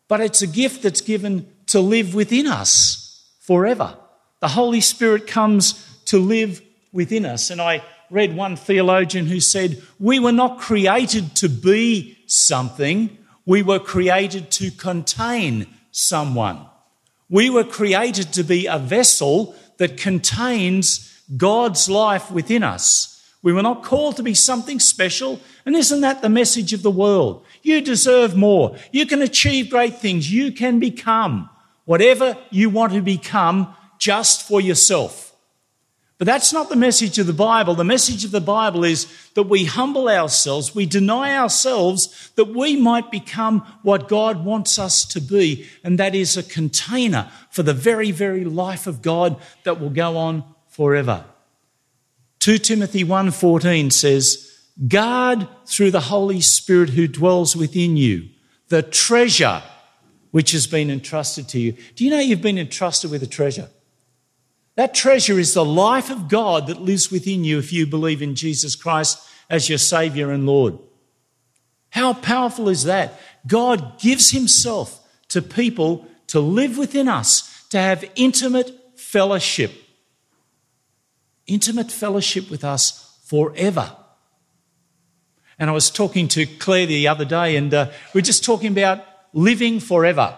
but 0.07 0.21
it's 0.21 0.41
a 0.41 0.47
gift 0.47 0.83
that's 0.83 1.01
given 1.01 1.47
to 1.67 1.79
live 1.79 2.15
within 2.15 2.47
us 2.47 3.23
forever. 3.41 3.97
The 4.39 4.47
Holy 4.49 4.81
Spirit 4.81 5.27
comes 5.27 5.85
to 6.05 6.17
live 6.17 6.61
within 6.91 7.25
us. 7.25 7.49
And 7.49 7.61
I 7.61 7.83
read 8.09 8.35
one 8.35 8.55
theologian 8.55 9.27
who 9.27 9.39
said, 9.39 9.81
We 9.99 10.19
were 10.19 10.31
not 10.31 10.59
created 10.59 11.35
to 11.37 11.49
be 11.49 12.17
something, 12.25 13.17
we 13.49 13.63
were 13.63 13.79
created 13.79 14.51
to 14.51 14.69
contain 14.69 15.65
someone. 15.89 16.63
We 17.31 17.49
were 17.49 17.63
created 17.63 18.31
to 18.33 18.43
be 18.43 18.67
a 18.67 18.77
vessel 18.77 19.55
that 19.77 19.97
contains 19.97 21.11
God's 21.35 21.89
life 21.89 22.29
within 22.29 22.61
us. 22.61 23.25
We 23.41 23.51
were 23.51 23.63
not 23.63 23.83
called 23.83 24.17
to 24.17 24.23
be 24.23 24.35
something 24.35 24.79
special. 24.79 25.41
And 25.65 25.75
isn't 25.75 26.01
that 26.01 26.21
the 26.21 26.29
message 26.29 26.73
of 26.73 26.83
the 26.83 26.91
world? 26.91 27.43
You 27.63 27.81
deserve 27.81 28.37
more. 28.37 28.75
You 28.91 29.07
can 29.07 29.23
achieve 29.23 29.71
great 29.71 29.95
things. 29.95 30.31
You 30.31 30.51
can 30.51 30.79
become 30.79 31.49
whatever 31.85 32.37
you 32.51 32.69
want 32.69 32.93
to 32.93 33.01
become 33.01 33.75
just 33.97 34.47
for 34.47 34.61
yourself. 34.61 35.28
But 36.19 36.25
that's 36.25 36.51
not 36.51 36.67
the 36.67 36.75
message 36.75 37.17
of 37.17 37.27
the 37.27 37.33
Bible. 37.33 37.75
The 37.75 37.85
message 37.85 38.25
of 38.25 38.31
the 38.31 38.41
Bible 38.41 38.83
is 38.83 39.07
that 39.35 39.43
we 39.43 39.63
humble 39.63 40.09
ourselves, 40.09 40.75
we 40.75 40.85
deny 40.85 41.38
ourselves 41.38 42.29
that 42.35 42.53
we 42.53 42.75
might 42.75 43.09
become 43.09 43.61
what 43.83 44.09
God 44.09 44.43
wants 44.43 44.77
us 44.77 45.05
to 45.05 45.21
be, 45.21 45.65
and 45.81 45.97
that 45.97 46.13
is 46.13 46.35
a 46.35 46.43
container 46.43 47.31
for 47.51 47.63
the 47.63 47.73
very, 47.73 48.11
very 48.11 48.43
life 48.43 48.85
of 48.85 49.01
God 49.01 49.38
that 49.63 49.79
will 49.79 49.89
go 49.89 50.17
on 50.17 50.43
forever. 50.67 51.23
2 52.39 52.59
Timothy 52.59 53.05
1:14 53.05 53.89
says, 53.89 54.45
"Guard 54.89 55.47
through 55.65 55.91
the 55.91 56.01
Holy 56.01 56.41
Spirit 56.41 56.89
who 56.89 57.07
dwells 57.07 57.55
within 57.55 57.95
you 57.95 58.27
the 58.67 58.81
treasure 58.81 59.63
which 60.31 60.51
has 60.51 60.67
been 60.67 60.91
entrusted 60.91 61.47
to 61.49 61.59
you." 61.59 61.77
Do 61.95 62.03
you 62.03 62.09
know 62.09 62.19
you've 62.19 62.41
been 62.41 62.57
entrusted 62.57 63.09
with 63.09 63.23
a 63.23 63.27
treasure? 63.27 63.69
That 64.79 64.93
treasure 64.93 65.38
is 65.38 65.53
the 65.53 65.65
life 65.65 66.09
of 66.09 66.29
God 66.29 66.67
that 66.67 66.81
lives 66.81 67.12
within 67.12 67.43
you 67.43 67.59
if 67.59 67.74
you 67.74 67.86
believe 67.86 68.21
in 68.21 68.33
Jesus 68.33 68.77
Christ 68.77 69.19
as 69.50 69.67
your 69.67 69.77
Savior 69.77 70.31
and 70.31 70.45
Lord. 70.45 70.79
How 71.89 72.13
powerful 72.13 72.69
is 72.69 72.86
that? 72.86 73.19
God 73.45 74.00
gives 74.00 74.31
Himself 74.31 75.05
to 75.27 75.41
people 75.41 76.07
to 76.27 76.39
live 76.39 76.77
within 76.77 77.09
us, 77.09 77.67
to 77.71 77.77
have 77.77 78.09
intimate 78.15 78.98
fellowship. 78.98 79.74
Intimate 81.45 81.91
fellowship 81.91 82.50
with 82.50 82.63
us 82.63 83.19
forever. 83.25 83.93
And 85.59 85.69
I 85.69 85.74
was 85.74 85.89
talking 85.89 86.29
to 86.29 86.45
Claire 86.45 86.86
the 86.86 87.09
other 87.09 87.25
day, 87.25 87.57
and 87.57 87.74
uh, 87.74 87.91
we 88.13 88.19
are 88.19 88.21
just 88.21 88.45
talking 88.45 88.71
about 88.71 89.03
living 89.33 89.81
forever. 89.81 90.38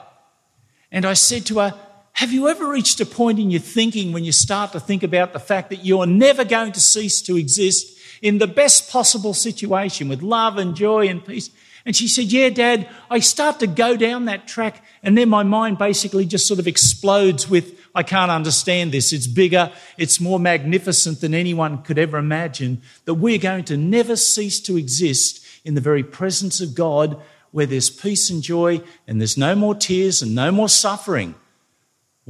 And 0.92 1.06
I 1.06 1.14
said 1.14 1.46
to 1.46 1.60
her, 1.60 1.80
have 2.14 2.32
you 2.32 2.50
ever 2.50 2.68
reached 2.68 3.00
a 3.00 3.06
point 3.06 3.40
in 3.40 3.50
your 3.52 3.62
thinking 3.62 4.12
when 4.12 4.24
you 4.24 4.32
start 4.32 4.74
to 4.74 4.80
think 4.80 5.04
about 5.04 5.34
the 5.34 5.40
fact 5.40 5.70
that 5.70 5.86
you're 5.86 6.06
never 6.06 6.44
going 6.44 6.72
to 6.74 6.80
cease 6.80 7.22
to 7.24 7.38
exist 7.38 7.98
in 8.22 8.38
the 8.38 8.48
best 8.48 8.90
possible 8.90 9.34
situation 9.34 10.10
with 10.10 10.22
love 10.22 10.58
and 10.58 10.76
joy 10.76 11.08
and 11.08 11.26
peace? 11.26 11.50
And 11.86 11.96
she 11.96 12.08
said, 12.08 12.26
Yeah, 12.26 12.50
Dad, 12.50 12.88
I 13.10 13.20
start 13.20 13.60
to 13.60 13.68
go 13.68 13.96
down 13.96 14.26
that 14.26 14.48
track, 14.48 14.84
and 15.02 15.18
then 15.18 15.30
my 15.30 15.44
mind 15.44 15.78
basically 15.78 16.26
just 16.26 16.48
sort 16.48 16.60
of 16.60 16.68
explodes 16.68 17.50
with, 17.50 17.80
I 17.96 18.04
can't 18.04 18.30
understand 18.30 18.92
this. 18.92 19.14
It's 19.14 19.28
bigger, 19.28 19.72
it's 19.98 20.20
more 20.20 20.40
magnificent 20.40 21.22
than 21.22 21.34
anyone 21.34 21.82
could 21.82 21.98
ever 21.98 22.18
imagine. 22.18 22.82
That 23.06 23.16
we're 23.16 23.40
going 23.40 23.64
to 23.66 23.78
never 23.78 24.16
cease 24.16 24.60
to 24.62 24.78
exist 24.78 25.44
in 25.66 25.74
the 25.76 25.82
very 25.82 26.04
presence 26.04 26.62
of 26.62 26.76
God 26.76 27.22
where 27.52 27.66
there's 27.66 27.90
peace 27.90 28.30
and 28.30 28.42
joy, 28.42 28.82
and 29.08 29.20
there's 29.20 29.38
no 29.38 29.56
more 29.56 29.76
tears 29.76 30.22
and 30.22 30.34
no 30.34 30.52
more 30.52 30.70
suffering. 30.70 31.36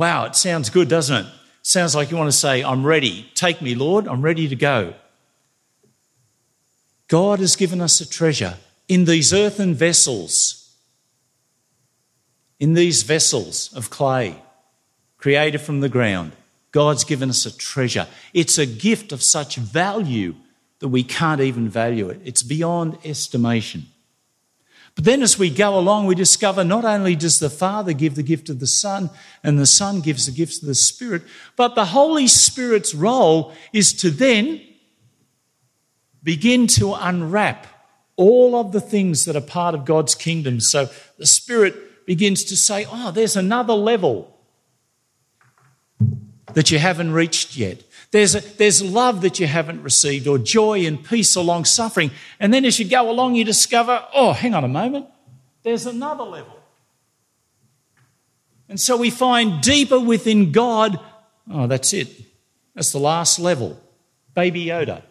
Wow, 0.02 0.26
it 0.26 0.36
sounds 0.36 0.72
good, 0.72 0.90
doesn't 0.90 1.28
it? 1.28 1.32
Sounds 1.62 1.94
like 1.94 2.10
you 2.10 2.18
want 2.18 2.28
to 2.28 2.36
say, 2.36 2.64
I'm 2.64 2.84
ready. 2.84 3.30
Take 3.36 3.62
me, 3.62 3.76
Lord. 3.76 4.08
I'm 4.08 4.24
ready 4.24 4.48
to 4.48 4.56
go. 4.56 4.96
God 7.08 7.38
has 7.38 7.56
given 7.56 7.80
us 7.82 8.02
a 8.02 8.10
treasure 8.10 8.56
in 8.88 9.06
these 9.06 9.32
earthen 9.32 9.76
vessels, 9.76 10.76
in 12.60 12.74
these 12.74 13.04
vessels 13.04 13.72
of 13.76 13.92
clay 13.92 14.42
created 15.20 15.62
from 15.62 15.82
the 15.82 15.90
ground. 15.90 16.32
God's 16.72 17.04
given 17.04 17.30
us 17.30 17.46
a 17.46 17.56
treasure. 17.56 18.08
It's 18.34 18.58
a 18.58 18.66
gift 18.66 19.12
of 19.12 19.22
such 19.22 19.58
value 19.58 20.34
that 20.80 20.88
we 20.88 21.04
can't 21.04 21.42
even 21.42 21.70
value 21.70 22.10
it. 22.10 22.20
It's 22.26 22.42
beyond 22.42 22.98
estimation. 23.06 23.86
But 24.96 25.06
then 25.06 25.22
as 25.22 25.40
we 25.40 25.50
go 25.50 25.78
along, 25.78 26.06
we 26.06 26.16
discover 26.16 26.64
not 26.64 26.84
only 26.84 27.16
does 27.16 27.40
the 27.40 27.50
Father 27.50 27.94
give 27.94 28.16
the 28.16 28.24
gift 28.24 28.50
of 28.50 28.60
the 28.60 28.68
Son 28.68 29.10
and 29.44 29.58
the 29.58 29.66
Son 29.66 30.02
gives 30.02 30.26
the 30.26 30.32
gifts 30.32 30.62
of 30.62 30.68
the 30.68 30.76
Spirit, 30.76 31.24
but 31.56 31.76
the 31.76 31.86
Holy 31.86 32.28
Spirit's 32.28 32.94
role 32.94 33.54
is 33.72 33.94
to 33.94 34.10
then 34.10 34.62
begin 36.24 36.68
to 36.68 36.94
unwrap 36.94 37.68
all 38.16 38.56
of 38.56 38.72
the 38.72 38.82
things 38.82 39.26
that 39.26 39.36
are 39.36 39.42
part 39.42 39.74
of 39.74 39.86
God's 39.86 40.14
kingdom. 40.14 40.60
So 40.60 40.90
the 41.18 41.26
Spirit 41.26 42.06
begins 42.06 42.44
to 42.46 42.58
say, 42.58 42.86
oh, 42.92 43.12
there's 43.12 43.38
another 43.38 43.74
level 43.74 44.38
that 46.54 46.70
you 46.70 46.78
haven't 46.80 47.14
reached 47.14 47.56
yet. 47.56 47.82
There's, 48.12 48.36
a, 48.36 48.42
there's 48.42 48.84
love 48.84 49.22
that 49.22 49.40
you 49.40 49.48
haven't 49.48 49.84
received, 49.84 50.28
or 50.28 50.38
joy 50.38 50.86
and 50.86 51.04
peace 51.04 51.36
or 51.38 51.44
long 51.44 51.64
suffering. 51.64 52.12
And 52.40 52.54
then 52.54 52.66
as 52.66 52.78
you 52.78 52.88
go 52.88 53.10
along, 53.10 53.36
you 53.36 53.46
discover, 53.46 54.06
oh, 54.14 54.34
hang 54.34 54.54
on 54.54 54.64
a 54.64 54.68
moment, 54.68 55.08
there's 55.64 55.86
another 55.86 56.24
level. 56.24 56.60
And 58.68 58.80
so 58.80 58.98
we 58.98 59.10
find 59.10 59.62
deeper 59.62 60.00
within 60.00 60.52
God, 60.52 61.00
oh, 61.50 61.68
that's 61.68 61.94
it. 61.94 62.10
That's 62.76 62.92
the 62.92 63.00
last 63.00 63.40
level. 63.40 63.80
Baby 64.34 64.66
Yoda. 64.66 65.04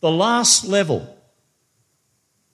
The 0.00 0.10
last 0.10 0.64
level. 0.64 1.16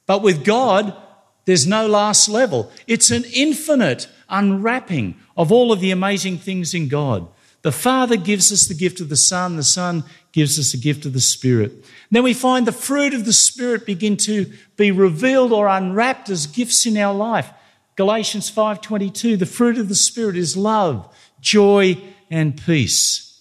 But 0.06 0.22
with 0.22 0.44
God, 0.44 0.96
there's 1.44 1.66
no 1.66 1.86
last 1.86 2.28
level. 2.28 2.70
It's 2.86 3.10
an 3.10 3.24
infinite 3.34 4.08
unwrapping 4.28 5.16
of 5.36 5.50
all 5.50 5.72
of 5.72 5.80
the 5.80 5.90
amazing 5.90 6.38
things 6.38 6.74
in 6.74 6.88
God. 6.88 7.28
The 7.62 7.72
Father 7.72 8.16
gives 8.16 8.50
us 8.52 8.66
the 8.66 8.74
gift 8.74 9.00
of 9.00 9.08
the 9.08 9.16
Son, 9.16 9.56
the 9.56 9.62
Son 9.62 10.04
gives 10.32 10.58
us 10.58 10.72
the 10.72 10.78
gift 10.78 11.04
of 11.04 11.12
the 11.12 11.20
Spirit. 11.20 11.84
Then 12.10 12.22
we 12.22 12.32
find 12.32 12.66
the 12.66 12.72
fruit 12.72 13.12
of 13.12 13.26
the 13.26 13.32
Spirit 13.32 13.84
begin 13.84 14.16
to 14.18 14.50
be 14.76 14.90
revealed 14.90 15.52
or 15.52 15.68
unwrapped 15.68 16.30
as 16.30 16.46
gifts 16.46 16.86
in 16.86 16.96
our 16.96 17.14
life. 17.14 17.50
Galatians 17.96 18.48
5:22 18.50 19.36
the 19.36 19.44
fruit 19.44 19.76
of 19.76 19.90
the 19.90 19.94
spirit 19.94 20.34
is 20.34 20.56
love, 20.56 21.06
joy 21.42 21.98
and 22.30 22.58
peace. 22.64 23.40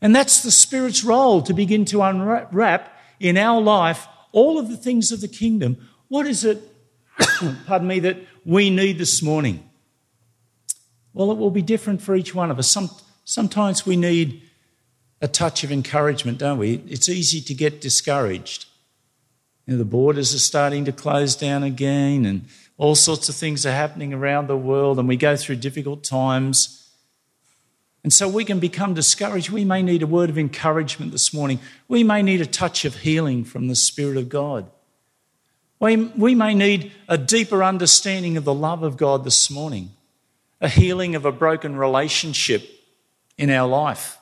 And 0.00 0.16
that's 0.16 0.42
the 0.42 0.50
spirit's 0.50 1.04
role 1.04 1.42
to 1.42 1.52
begin 1.52 1.84
to 1.86 2.00
unwrap 2.00 2.98
in 3.20 3.36
our 3.36 3.60
life 3.60 4.06
all 4.32 4.58
of 4.58 4.68
the 4.70 4.76
things 4.76 5.12
of 5.12 5.20
the 5.20 5.28
kingdom. 5.28 5.76
What 6.08 6.26
is 6.26 6.44
it 6.44 6.62
pardon 7.66 7.88
me 7.88 8.00
that 8.00 8.18
we 8.46 8.70
need 8.70 8.96
this 8.96 9.22
morning? 9.22 9.65
Well, 11.16 11.30
it 11.30 11.38
will 11.38 11.50
be 11.50 11.62
different 11.62 12.02
for 12.02 12.14
each 12.14 12.34
one 12.34 12.50
of 12.50 12.58
us. 12.58 12.70
Some, 12.70 12.90
sometimes 13.24 13.86
we 13.86 13.96
need 13.96 14.42
a 15.22 15.26
touch 15.26 15.64
of 15.64 15.72
encouragement, 15.72 16.36
don't 16.36 16.58
we? 16.58 16.82
It's 16.88 17.08
easy 17.08 17.40
to 17.40 17.54
get 17.54 17.80
discouraged. 17.80 18.66
You 19.64 19.72
know, 19.72 19.78
the 19.78 19.86
borders 19.86 20.34
are 20.34 20.38
starting 20.38 20.84
to 20.84 20.92
close 20.92 21.34
down 21.34 21.62
again, 21.62 22.26
and 22.26 22.44
all 22.76 22.94
sorts 22.94 23.30
of 23.30 23.34
things 23.34 23.64
are 23.64 23.72
happening 23.72 24.12
around 24.12 24.46
the 24.46 24.58
world, 24.58 24.98
and 24.98 25.08
we 25.08 25.16
go 25.16 25.36
through 25.36 25.56
difficult 25.56 26.04
times. 26.04 26.86
And 28.04 28.12
so 28.12 28.28
we 28.28 28.44
can 28.44 28.60
become 28.60 28.92
discouraged. 28.92 29.48
We 29.48 29.64
may 29.64 29.80
need 29.80 30.02
a 30.02 30.06
word 30.06 30.28
of 30.28 30.36
encouragement 30.36 31.12
this 31.12 31.32
morning. 31.32 31.60
We 31.88 32.04
may 32.04 32.20
need 32.20 32.42
a 32.42 32.46
touch 32.46 32.84
of 32.84 32.94
healing 32.94 33.44
from 33.44 33.68
the 33.68 33.74
Spirit 33.74 34.18
of 34.18 34.28
God. 34.28 34.70
We, 35.80 35.96
we 35.96 36.34
may 36.34 36.52
need 36.52 36.92
a 37.08 37.16
deeper 37.16 37.64
understanding 37.64 38.36
of 38.36 38.44
the 38.44 38.52
love 38.52 38.82
of 38.82 38.98
God 38.98 39.24
this 39.24 39.50
morning 39.50 39.92
a 40.60 40.68
healing 40.68 41.14
of 41.14 41.24
a 41.24 41.32
broken 41.32 41.76
relationship 41.76 42.68
in 43.36 43.50
our 43.50 43.68
life. 43.68 44.18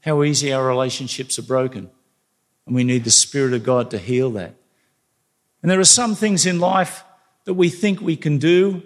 How 0.00 0.22
easy 0.22 0.52
our 0.52 0.66
relationships 0.66 1.38
are 1.38 1.42
broken. 1.42 1.90
And 2.66 2.74
we 2.74 2.84
need 2.84 3.04
the 3.04 3.10
Spirit 3.10 3.54
of 3.54 3.64
God 3.64 3.90
to 3.90 3.98
heal 3.98 4.30
that. 4.32 4.54
And 5.62 5.70
there 5.70 5.80
are 5.80 5.84
some 5.84 6.14
things 6.14 6.46
in 6.46 6.60
life 6.60 7.04
that 7.44 7.54
we 7.54 7.68
think 7.68 8.00
we 8.00 8.16
can 8.16 8.38
do. 8.38 8.82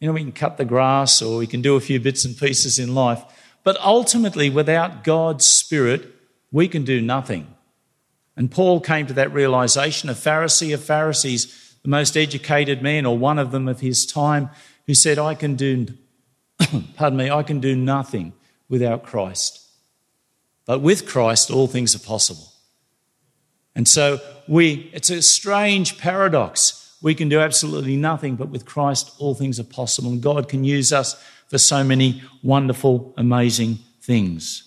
You 0.00 0.06
know, 0.06 0.12
we 0.12 0.22
can 0.22 0.32
cut 0.32 0.56
the 0.56 0.64
grass 0.64 1.20
or 1.20 1.38
we 1.38 1.46
can 1.46 1.62
do 1.62 1.76
a 1.76 1.80
few 1.80 2.00
bits 2.00 2.24
and 2.24 2.36
pieces 2.38 2.78
in 2.78 2.94
life. 2.94 3.22
But 3.64 3.78
ultimately, 3.80 4.48
without 4.48 5.04
God's 5.04 5.46
Spirit, 5.46 6.14
we 6.50 6.68
can 6.68 6.84
do 6.84 7.00
nothing. 7.00 7.54
And 8.36 8.50
Paul 8.50 8.80
came 8.80 9.06
to 9.06 9.12
that 9.14 9.32
realization. 9.32 10.08
A 10.08 10.14
Pharisee 10.14 10.72
of 10.72 10.82
Pharisees, 10.82 11.76
the 11.82 11.90
most 11.90 12.16
educated 12.16 12.82
man, 12.82 13.04
or 13.04 13.18
one 13.18 13.38
of 13.38 13.50
them 13.50 13.68
of 13.68 13.80
his 13.80 14.06
time, 14.06 14.48
who 14.86 14.94
said, 14.94 15.18
I 15.18 15.34
can 15.34 15.54
do, 15.54 15.86
pardon 16.96 17.16
me, 17.18 17.30
I 17.30 17.42
can 17.42 17.60
do 17.60 17.76
nothing 17.76 18.32
without 18.68 19.02
Christ. 19.02 19.60
But 20.66 20.80
with 20.80 21.06
Christ, 21.06 21.50
all 21.50 21.66
things 21.66 21.94
are 21.94 22.06
possible. 22.06 22.52
And 23.74 23.86
so 23.86 24.20
we, 24.46 24.90
it's 24.92 25.10
a 25.10 25.22
strange 25.22 25.98
paradox. 25.98 26.96
We 27.02 27.14
can 27.14 27.28
do 27.28 27.40
absolutely 27.40 27.96
nothing, 27.96 28.36
but 28.36 28.48
with 28.48 28.66
Christ, 28.66 29.12
all 29.18 29.34
things 29.34 29.58
are 29.58 29.64
possible. 29.64 30.10
And 30.10 30.22
God 30.22 30.48
can 30.48 30.64
use 30.64 30.92
us 30.92 31.20
for 31.48 31.58
so 31.58 31.82
many 31.82 32.22
wonderful, 32.42 33.14
amazing 33.16 33.78
things. 34.00 34.64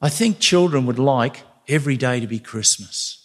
I 0.00 0.08
think 0.08 0.38
children 0.38 0.86
would 0.86 0.98
like 0.98 1.42
every 1.68 1.96
day 1.96 2.20
to 2.20 2.26
be 2.26 2.38
Christmas. 2.38 3.18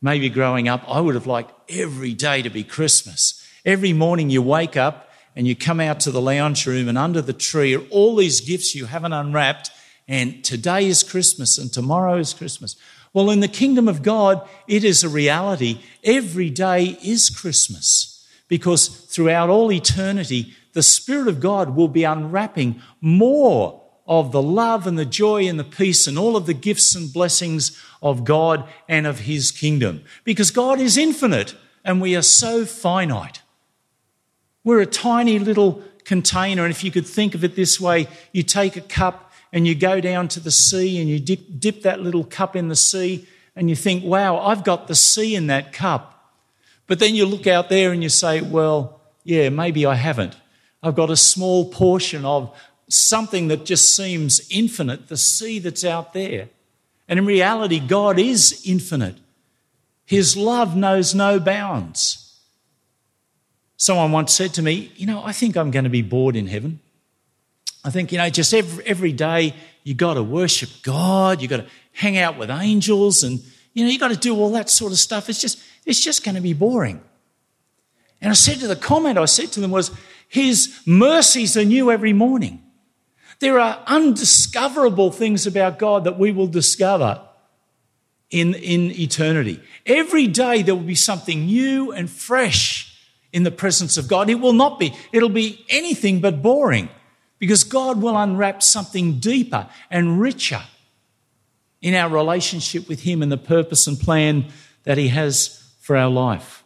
Maybe 0.00 0.28
growing 0.28 0.68
up, 0.68 0.84
I 0.86 1.00
would 1.00 1.14
have 1.14 1.26
liked 1.26 1.52
every 1.70 2.14
day 2.14 2.42
to 2.42 2.50
be 2.50 2.62
Christmas. 2.62 3.44
Every 3.68 3.92
morning 3.92 4.30
you 4.30 4.40
wake 4.40 4.78
up 4.78 5.10
and 5.36 5.46
you 5.46 5.54
come 5.54 5.78
out 5.78 6.00
to 6.00 6.10
the 6.10 6.22
lounge 6.22 6.64
room, 6.66 6.88
and 6.88 6.96
under 6.96 7.20
the 7.20 7.34
tree 7.34 7.76
are 7.76 7.86
all 7.90 8.16
these 8.16 8.40
gifts 8.40 8.74
you 8.74 8.86
haven't 8.86 9.12
unwrapped, 9.12 9.70
and 10.08 10.42
today 10.42 10.86
is 10.86 11.02
Christmas 11.02 11.58
and 11.58 11.70
tomorrow 11.70 12.16
is 12.16 12.32
Christmas. 12.32 12.76
Well, 13.12 13.28
in 13.28 13.40
the 13.40 13.46
kingdom 13.46 13.86
of 13.86 14.02
God, 14.02 14.48
it 14.66 14.84
is 14.84 15.04
a 15.04 15.08
reality. 15.10 15.82
Every 16.02 16.48
day 16.48 16.96
is 17.04 17.28
Christmas 17.28 18.26
because 18.48 18.88
throughout 18.88 19.50
all 19.50 19.70
eternity, 19.70 20.54
the 20.72 20.82
Spirit 20.82 21.28
of 21.28 21.38
God 21.38 21.76
will 21.76 21.88
be 21.88 22.04
unwrapping 22.04 22.80
more 23.02 23.82
of 24.06 24.32
the 24.32 24.40
love 24.40 24.86
and 24.86 24.98
the 24.98 25.04
joy 25.04 25.46
and 25.46 25.60
the 25.60 25.62
peace 25.62 26.06
and 26.06 26.18
all 26.18 26.38
of 26.38 26.46
the 26.46 26.54
gifts 26.54 26.94
and 26.94 27.12
blessings 27.12 27.78
of 28.02 28.24
God 28.24 28.66
and 28.88 29.06
of 29.06 29.20
His 29.20 29.50
kingdom. 29.52 30.04
Because 30.24 30.50
God 30.50 30.80
is 30.80 30.96
infinite 30.96 31.54
and 31.84 32.00
we 32.00 32.16
are 32.16 32.22
so 32.22 32.64
finite. 32.64 33.42
We're 34.68 34.82
a 34.82 34.86
tiny 34.86 35.38
little 35.38 35.82
container, 36.04 36.62
and 36.62 36.70
if 36.70 36.84
you 36.84 36.90
could 36.90 37.06
think 37.06 37.34
of 37.34 37.42
it 37.42 37.56
this 37.56 37.80
way, 37.80 38.06
you 38.34 38.42
take 38.42 38.76
a 38.76 38.82
cup 38.82 39.32
and 39.50 39.66
you 39.66 39.74
go 39.74 39.98
down 39.98 40.28
to 40.28 40.40
the 40.40 40.50
sea 40.50 41.00
and 41.00 41.08
you 41.08 41.18
dip, 41.18 41.40
dip 41.58 41.80
that 41.84 42.02
little 42.02 42.22
cup 42.22 42.54
in 42.54 42.68
the 42.68 42.76
sea 42.76 43.26
and 43.56 43.70
you 43.70 43.74
think, 43.74 44.04
wow, 44.04 44.38
I've 44.38 44.64
got 44.64 44.86
the 44.86 44.94
sea 44.94 45.34
in 45.34 45.46
that 45.46 45.72
cup. 45.72 46.34
But 46.86 46.98
then 46.98 47.14
you 47.14 47.24
look 47.24 47.46
out 47.46 47.70
there 47.70 47.92
and 47.92 48.02
you 48.02 48.10
say, 48.10 48.42
well, 48.42 49.00
yeah, 49.24 49.48
maybe 49.48 49.86
I 49.86 49.94
haven't. 49.94 50.36
I've 50.82 50.94
got 50.94 51.08
a 51.08 51.16
small 51.16 51.70
portion 51.70 52.26
of 52.26 52.54
something 52.90 53.48
that 53.48 53.64
just 53.64 53.96
seems 53.96 54.46
infinite, 54.50 55.08
the 55.08 55.16
sea 55.16 55.60
that's 55.60 55.82
out 55.82 56.12
there. 56.12 56.50
And 57.08 57.18
in 57.18 57.24
reality, 57.24 57.80
God 57.80 58.18
is 58.18 58.60
infinite. 58.66 59.16
His 60.04 60.36
love 60.36 60.76
knows 60.76 61.14
no 61.14 61.40
bounds. 61.40 62.27
Someone 63.78 64.10
once 64.10 64.34
said 64.34 64.52
to 64.54 64.62
me, 64.62 64.92
You 64.96 65.06
know, 65.06 65.22
I 65.24 65.32
think 65.32 65.56
I'm 65.56 65.70
going 65.70 65.84
to 65.84 65.90
be 65.90 66.02
bored 66.02 66.36
in 66.36 66.48
heaven. 66.48 66.80
I 67.84 67.90
think, 67.90 68.12
you 68.12 68.18
know, 68.18 68.28
just 68.28 68.52
every, 68.52 68.84
every 68.84 69.12
day 69.12 69.54
you 69.84 69.94
got 69.94 70.14
to 70.14 70.22
worship 70.22 70.68
God, 70.82 71.40
you 71.40 71.48
got 71.48 71.58
to 71.58 71.66
hang 71.92 72.18
out 72.18 72.36
with 72.36 72.50
angels, 72.50 73.22
and, 73.22 73.40
you 73.72 73.84
know, 73.84 73.90
you 73.90 73.98
got 73.98 74.08
to 74.08 74.16
do 74.16 74.36
all 74.36 74.50
that 74.52 74.68
sort 74.68 74.92
of 74.92 74.98
stuff. 74.98 75.28
It's 75.30 75.40
just, 75.40 75.62
it's 75.86 76.00
just 76.00 76.24
going 76.24 76.34
to 76.34 76.40
be 76.40 76.52
boring. 76.52 77.00
And 78.20 78.30
I 78.30 78.34
said 78.34 78.58
to 78.58 78.66
the 78.66 78.76
comment 78.76 79.16
I 79.16 79.24
said 79.26 79.52
to 79.52 79.60
them 79.60 79.70
was, 79.70 79.92
His 80.28 80.82
mercies 80.84 81.56
are 81.56 81.64
new 81.64 81.92
every 81.92 82.12
morning. 82.12 82.62
There 83.38 83.60
are 83.60 83.80
undiscoverable 83.86 85.12
things 85.12 85.46
about 85.46 85.78
God 85.78 86.02
that 86.02 86.18
we 86.18 86.32
will 86.32 86.48
discover 86.48 87.22
in, 88.28 88.54
in 88.54 88.90
eternity. 88.90 89.62
Every 89.86 90.26
day 90.26 90.62
there 90.62 90.74
will 90.74 90.82
be 90.82 90.96
something 90.96 91.46
new 91.46 91.92
and 91.92 92.10
fresh 92.10 92.87
in 93.32 93.42
the 93.42 93.50
presence 93.50 93.96
of 93.96 94.08
God. 94.08 94.30
It 94.30 94.36
will 94.36 94.52
not 94.52 94.78
be, 94.78 94.94
it'll 95.12 95.28
be 95.28 95.64
anything 95.68 96.20
but 96.20 96.42
boring 96.42 96.88
because 97.38 97.64
God 97.64 98.00
will 98.02 98.16
unwrap 98.16 98.62
something 98.62 99.18
deeper 99.18 99.68
and 99.90 100.20
richer 100.20 100.62
in 101.80 101.94
our 101.94 102.08
relationship 102.08 102.88
with 102.88 103.02
Him 103.02 103.22
and 103.22 103.30
the 103.30 103.36
purpose 103.36 103.86
and 103.86 103.98
plan 103.98 104.46
that 104.84 104.98
He 104.98 105.08
has 105.08 105.62
for 105.80 105.96
our 105.96 106.10
life. 106.10 106.64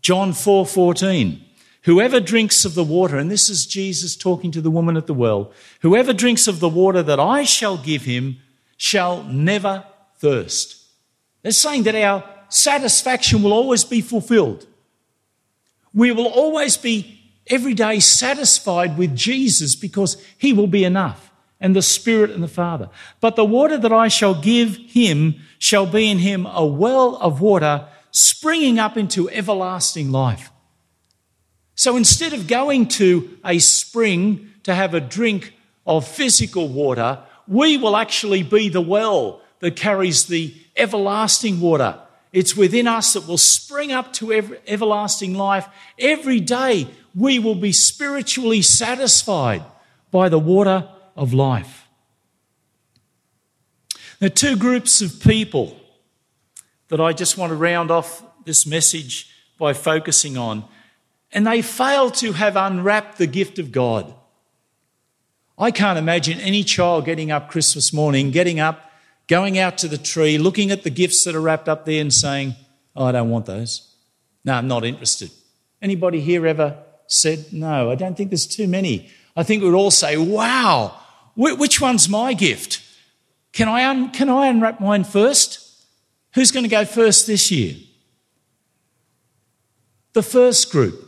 John 0.00 0.32
4 0.32 0.66
14. 0.66 1.44
Whoever 1.84 2.20
drinks 2.20 2.66
of 2.66 2.74
the 2.74 2.84
water, 2.84 3.16
and 3.16 3.30
this 3.30 3.48
is 3.48 3.64
Jesus 3.64 4.14
talking 4.14 4.50
to 4.50 4.60
the 4.60 4.70
woman 4.70 4.98
at 4.98 5.06
the 5.06 5.14
well, 5.14 5.50
whoever 5.80 6.12
drinks 6.12 6.46
of 6.46 6.60
the 6.60 6.68
water 6.68 7.02
that 7.02 7.18
I 7.18 7.44
shall 7.44 7.78
give 7.78 8.02
him 8.02 8.36
shall 8.76 9.22
never 9.24 9.84
thirst. 10.18 10.76
They're 11.42 11.52
saying 11.52 11.84
that 11.84 11.94
our 11.94 12.22
satisfaction 12.50 13.42
will 13.42 13.54
always 13.54 13.84
be 13.84 14.02
fulfilled. 14.02 14.66
We 15.92 16.12
will 16.12 16.26
always 16.26 16.76
be 16.76 17.20
every 17.46 17.74
day 17.74 18.00
satisfied 18.00 18.96
with 18.96 19.16
Jesus 19.16 19.74
because 19.74 20.16
he 20.38 20.52
will 20.52 20.66
be 20.66 20.84
enough, 20.84 21.30
and 21.60 21.74
the 21.74 21.82
Spirit 21.82 22.30
and 22.30 22.42
the 22.42 22.48
Father. 22.48 22.88
But 23.20 23.36
the 23.36 23.44
water 23.44 23.76
that 23.76 23.92
I 23.92 24.08
shall 24.08 24.40
give 24.40 24.76
him 24.76 25.36
shall 25.58 25.86
be 25.86 26.10
in 26.10 26.18
him 26.18 26.46
a 26.46 26.64
well 26.64 27.16
of 27.16 27.40
water 27.40 27.86
springing 28.12 28.78
up 28.78 28.96
into 28.96 29.28
everlasting 29.30 30.10
life. 30.10 30.50
So 31.74 31.96
instead 31.96 32.32
of 32.32 32.46
going 32.46 32.88
to 32.88 33.38
a 33.44 33.58
spring 33.58 34.50
to 34.64 34.74
have 34.74 34.94
a 34.94 35.00
drink 35.00 35.54
of 35.86 36.06
physical 36.06 36.68
water, 36.68 37.18
we 37.48 37.76
will 37.76 37.96
actually 37.96 38.42
be 38.42 38.68
the 38.68 38.80
well 38.80 39.40
that 39.60 39.76
carries 39.76 40.26
the 40.26 40.54
everlasting 40.76 41.60
water. 41.60 41.98
It's 42.32 42.56
within 42.56 42.86
us 42.86 43.14
that 43.14 43.26
will 43.26 43.38
spring 43.38 43.90
up 43.90 44.12
to 44.14 44.32
ever, 44.32 44.58
everlasting 44.66 45.34
life. 45.34 45.68
Every 45.98 46.40
day 46.40 46.86
we 47.14 47.38
will 47.38 47.56
be 47.56 47.72
spiritually 47.72 48.62
satisfied 48.62 49.64
by 50.10 50.28
the 50.28 50.38
water 50.38 50.88
of 51.16 51.32
life. 51.32 51.88
There 54.20 54.26
are 54.26 54.30
two 54.30 54.56
groups 54.56 55.00
of 55.00 55.20
people 55.20 55.76
that 56.88 57.00
I 57.00 57.12
just 57.12 57.38
want 57.38 57.50
to 57.50 57.56
round 57.56 57.90
off 57.90 58.22
this 58.44 58.66
message 58.66 59.30
by 59.58 59.72
focusing 59.72 60.36
on 60.36 60.64
and 61.32 61.46
they 61.46 61.62
fail 61.62 62.10
to 62.10 62.32
have 62.32 62.56
unwrapped 62.56 63.18
the 63.18 63.26
gift 63.26 63.58
of 63.58 63.72
God. 63.72 64.12
I 65.58 65.70
can't 65.70 65.98
imagine 65.98 66.40
any 66.40 66.64
child 66.64 67.04
getting 67.04 67.30
up 67.30 67.50
Christmas 67.50 67.92
morning, 67.92 68.30
getting 68.30 68.58
up, 68.58 68.89
going 69.30 69.60
out 69.60 69.78
to 69.78 69.86
the 69.86 69.96
tree, 69.96 70.38
looking 70.38 70.72
at 70.72 70.82
the 70.82 70.90
gifts 70.90 71.24
that 71.24 71.36
are 71.36 71.40
wrapped 71.40 71.68
up 71.68 71.86
there 71.86 72.00
and 72.00 72.12
saying, 72.12 72.52
oh, 72.96 73.06
I 73.06 73.12
don't 73.12 73.30
want 73.30 73.46
those. 73.46 73.94
No, 74.44 74.54
I'm 74.54 74.66
not 74.66 74.84
interested. 74.84 75.30
Anybody 75.80 76.20
here 76.20 76.44
ever 76.48 76.76
said, 77.06 77.52
no, 77.52 77.92
I 77.92 77.94
don't 77.94 78.16
think 78.16 78.30
there's 78.30 78.46
too 78.46 78.66
many. 78.66 79.08
I 79.36 79.44
think 79.44 79.62
we'd 79.62 79.72
all 79.72 79.92
say, 79.92 80.16
wow, 80.16 80.98
which 81.36 81.80
one's 81.80 82.08
my 82.08 82.34
gift? 82.34 82.82
Can 83.52 83.68
I, 83.68 83.88
un- 83.88 84.10
can 84.10 84.28
I 84.28 84.48
unwrap 84.48 84.80
mine 84.80 85.04
first? 85.04 85.64
Who's 86.34 86.50
going 86.50 86.64
to 86.64 86.68
go 86.68 86.84
first 86.84 87.28
this 87.28 87.52
year? 87.52 87.76
The 90.12 90.22
first 90.22 90.72
group 90.72 91.06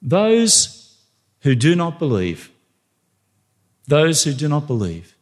those 0.00 0.96
who 1.40 1.54
do 1.54 1.74
not 1.74 1.98
believe. 1.98 2.50
Those 3.86 4.24
who 4.24 4.32
do 4.32 4.48
not 4.48 4.66
believe. 4.66 5.14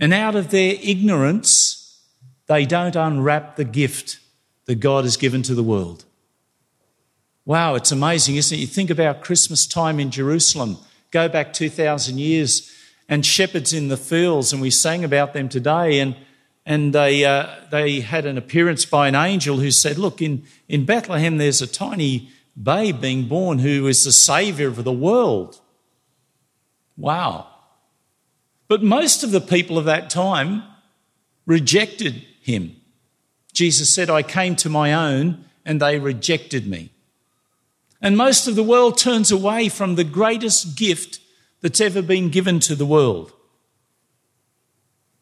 And 0.00 0.12
out 0.12 0.34
of 0.34 0.50
their 0.50 0.76
ignorance, 0.82 2.00
they 2.46 2.66
don't 2.66 2.96
unwrap 2.96 3.56
the 3.56 3.64
gift 3.64 4.18
that 4.66 4.76
God 4.76 5.04
has 5.04 5.16
given 5.16 5.42
to 5.42 5.54
the 5.54 5.62
world. 5.62 6.04
Wow, 7.46 7.74
it's 7.74 7.92
amazing, 7.92 8.36
isn't 8.36 8.56
it? 8.56 8.60
You 8.60 8.66
think 8.66 8.90
about 8.90 9.22
Christmas 9.22 9.66
time 9.66 10.00
in 10.00 10.10
Jerusalem, 10.10 10.78
go 11.10 11.28
back 11.28 11.52
2,000 11.52 12.18
years, 12.18 12.72
and 13.08 13.24
shepherds 13.24 13.72
in 13.74 13.88
the 13.88 13.98
fields, 13.98 14.52
and 14.52 14.62
we 14.62 14.70
sang 14.70 15.04
about 15.04 15.34
them 15.34 15.50
today, 15.50 16.00
and, 16.00 16.16
and 16.64 16.94
they, 16.94 17.24
uh, 17.24 17.46
they 17.70 18.00
had 18.00 18.24
an 18.24 18.38
appearance 18.38 18.86
by 18.86 19.08
an 19.08 19.14
angel 19.14 19.58
who 19.58 19.70
said, 19.70 19.98
Look, 19.98 20.22
in, 20.22 20.44
in 20.68 20.86
Bethlehem 20.86 21.36
there's 21.36 21.60
a 21.60 21.66
tiny 21.66 22.30
babe 22.60 23.00
being 23.00 23.28
born 23.28 23.58
who 23.58 23.86
is 23.86 24.04
the 24.04 24.12
Savior 24.12 24.68
of 24.68 24.82
the 24.82 24.92
world. 24.92 25.60
Wow. 26.96 27.48
But 28.68 28.82
most 28.82 29.22
of 29.22 29.30
the 29.30 29.40
people 29.40 29.78
of 29.78 29.84
that 29.84 30.10
time 30.10 30.62
rejected 31.46 32.24
him. 32.40 32.76
Jesus 33.52 33.94
said, 33.94 34.10
I 34.10 34.22
came 34.22 34.56
to 34.56 34.68
my 34.68 34.92
own 34.92 35.44
and 35.64 35.80
they 35.80 35.98
rejected 35.98 36.66
me. 36.66 36.90
And 38.00 38.16
most 38.16 38.46
of 38.46 38.54
the 38.54 38.62
world 38.62 38.98
turns 38.98 39.30
away 39.30 39.68
from 39.68 39.94
the 39.94 40.04
greatest 40.04 40.76
gift 40.76 41.20
that's 41.60 41.80
ever 41.80 42.02
been 42.02 42.28
given 42.28 42.60
to 42.60 42.74
the 42.74 42.84
world. 42.84 43.32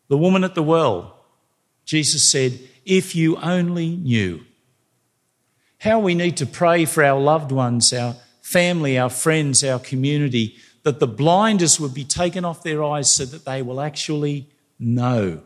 The 0.09 0.19
woman 0.19 0.43
at 0.45 0.55
the 0.55 0.63
well, 0.63 1.25
Jesus 1.85 2.29
said, 2.29 2.59
If 2.85 3.15
you 3.15 3.37
only 3.37 3.97
knew 3.97 4.45
how 5.79 5.99
we 6.01 6.15
need 6.15 6.37
to 6.39 6.47
pray 6.47 6.85
for 6.85 7.05
our 7.05 7.21
loved 7.21 7.53
ones, 7.53 7.93
our 7.93 8.17
family, 8.41 8.99
our 8.99 9.11
friends, 9.11 9.63
our 9.63 9.79
community, 9.79 10.57
that 10.83 10.99
the 10.99 11.07
blinders 11.07 11.79
would 11.79 11.95
be 11.95 12.05
taken 12.05 12.45
off 12.45 12.63
their 12.63 12.83
eyes 12.83 13.11
so 13.11 13.25
that 13.25 13.45
they 13.45 13.63
will 13.63 13.81
actually 13.81 14.49
know. 14.79 15.43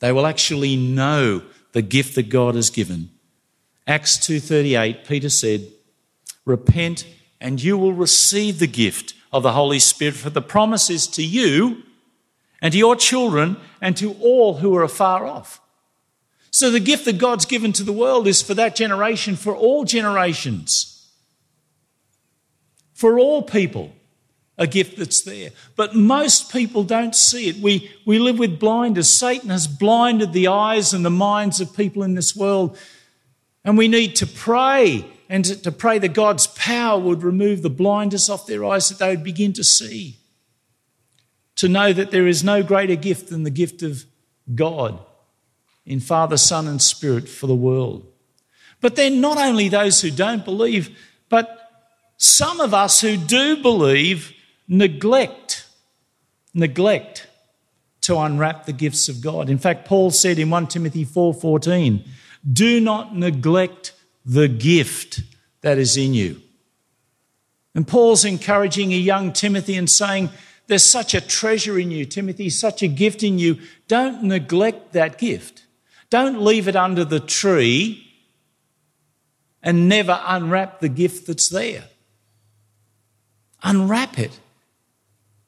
They 0.00 0.12
will 0.12 0.26
actually 0.26 0.76
know 0.76 1.42
the 1.72 1.82
gift 1.82 2.14
that 2.14 2.28
God 2.28 2.54
has 2.54 2.70
given. 2.70 3.10
Acts 3.86 4.18
2:38 4.18 5.06
Peter 5.06 5.30
said, 5.30 5.68
"Repent 6.44 7.06
and 7.40 7.62
you 7.62 7.76
will 7.76 7.92
receive 7.92 8.58
the 8.58 8.66
gift 8.66 9.14
of 9.32 9.42
the 9.42 9.52
Holy 9.52 9.78
Spirit 9.78 10.14
for 10.14 10.30
the 10.30 10.42
promise 10.42 10.88
is 10.90 11.06
to 11.08 11.22
you 11.22 11.82
and 12.60 12.72
to 12.72 12.78
your 12.78 12.96
children 12.96 13.56
and 13.80 13.96
to 13.96 14.12
all 14.20 14.58
who 14.58 14.74
are 14.74 14.82
afar 14.82 15.26
off." 15.26 15.60
So 16.50 16.70
the 16.70 16.80
gift 16.80 17.04
that 17.06 17.18
God's 17.18 17.46
given 17.46 17.72
to 17.72 17.82
the 17.82 17.92
world 17.92 18.28
is 18.28 18.40
for 18.40 18.54
that 18.54 18.76
generation, 18.76 19.34
for 19.36 19.56
all 19.56 19.84
generations, 19.84 20.93
for 22.94 23.18
all 23.18 23.42
people, 23.42 23.92
a 24.56 24.66
gift 24.66 24.96
that's 24.96 25.22
there. 25.22 25.50
But 25.76 25.94
most 25.94 26.52
people 26.52 26.84
don't 26.84 27.14
see 27.14 27.48
it. 27.48 27.56
We, 27.56 27.90
we 28.06 28.18
live 28.18 28.38
with 28.38 28.60
blinders. 28.60 29.10
Satan 29.10 29.50
has 29.50 29.66
blinded 29.66 30.32
the 30.32 30.48
eyes 30.48 30.94
and 30.94 31.04
the 31.04 31.10
minds 31.10 31.60
of 31.60 31.76
people 31.76 32.02
in 32.04 32.14
this 32.14 32.34
world. 32.34 32.78
And 33.64 33.76
we 33.76 33.88
need 33.88 34.16
to 34.16 34.26
pray 34.26 35.04
and 35.28 35.44
to, 35.44 35.60
to 35.62 35.72
pray 35.72 35.98
that 35.98 36.14
God's 36.14 36.46
power 36.46 37.00
would 37.00 37.22
remove 37.22 37.62
the 37.62 37.70
blinders 37.70 38.30
off 38.30 38.46
their 38.46 38.64
eyes 38.64 38.88
that 38.88 38.98
they 38.98 39.10
would 39.10 39.24
begin 39.24 39.52
to 39.54 39.64
see. 39.64 40.18
To 41.56 41.68
know 41.68 41.92
that 41.92 42.10
there 42.10 42.26
is 42.26 42.44
no 42.44 42.62
greater 42.62 42.96
gift 42.96 43.30
than 43.30 43.42
the 43.42 43.50
gift 43.50 43.82
of 43.82 44.04
God 44.54 44.98
in 45.86 46.00
Father, 46.00 46.36
Son, 46.36 46.68
and 46.68 46.80
Spirit 46.80 47.28
for 47.28 47.46
the 47.46 47.54
world. 47.54 48.06
But 48.80 48.96
then, 48.96 49.20
not 49.20 49.38
only 49.38 49.68
those 49.68 50.00
who 50.00 50.10
don't 50.10 50.44
believe, 50.44 50.98
but 51.28 51.63
some 52.24 52.60
of 52.60 52.72
us 52.72 53.00
who 53.00 53.16
do 53.16 53.62
believe 53.62 54.32
neglect, 54.66 55.66
neglect 56.52 57.26
to 58.02 58.18
unwrap 58.18 58.66
the 58.66 58.72
gifts 58.72 59.08
of 59.08 59.20
God. 59.20 59.50
In 59.50 59.58
fact, 59.58 59.86
Paul 59.86 60.10
said 60.10 60.38
in 60.38 60.50
1 60.50 60.66
Timothy 60.68 61.04
4:14, 61.04 62.04
"Do 62.50 62.80
not 62.80 63.16
neglect 63.16 63.92
the 64.24 64.48
gift 64.48 65.22
that 65.62 65.78
is 65.78 65.96
in 65.96 66.14
you." 66.14 66.42
And 67.74 67.86
Paul's 67.86 68.24
encouraging 68.24 68.92
a 68.92 68.96
young 68.96 69.32
Timothy 69.32 69.74
and 69.74 69.90
saying, 69.90 70.30
There's 70.66 70.84
such 70.84 71.12
a 71.12 71.20
treasure 71.20 71.78
in 71.78 71.90
you, 71.90 72.06
Timothy, 72.06 72.48
such 72.48 72.82
a 72.82 72.88
gift 72.88 73.22
in 73.22 73.38
you. 73.38 73.58
Don't 73.86 74.22
neglect 74.22 74.92
that 74.94 75.18
gift. 75.18 75.64
Don't 76.08 76.42
leave 76.42 76.68
it 76.68 76.76
under 76.76 77.04
the 77.04 77.20
tree 77.20 78.06
and 79.62 79.88
never 79.88 80.22
unwrap 80.24 80.80
the 80.80 80.88
gift 80.88 81.26
that's 81.26 81.50
there. 81.50 81.84
Unwrap 83.64 84.18
it 84.18 84.38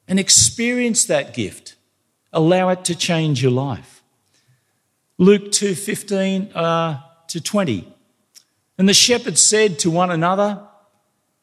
and 0.07 0.19
experience 0.19 1.05
that 1.05 1.33
gift. 1.33 1.75
Allow 2.33 2.69
it 2.69 2.83
to 2.85 2.95
change 2.95 3.41
your 3.41 3.51
life. 3.51 4.03
Luke 5.17 5.51
2 5.51 5.75
15 5.75 6.51
uh, 6.53 7.01
to 7.29 7.39
20. 7.39 7.87
And 8.77 8.89
the 8.89 8.93
shepherds 8.93 9.41
said 9.41 9.79
to 9.79 9.89
one 9.89 10.11
another, 10.11 10.67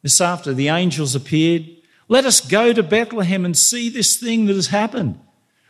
this 0.05 0.21
after 0.21 0.53
the 0.53 0.69
angels 0.69 1.15
appeared, 1.15 1.67
Let 2.09 2.27
us 2.27 2.41
go 2.41 2.73
to 2.73 2.83
Bethlehem 2.83 3.45
and 3.45 3.57
see 3.57 3.89
this 3.89 4.19
thing 4.19 4.45
that 4.47 4.55
has 4.55 4.67
happened, 4.67 5.19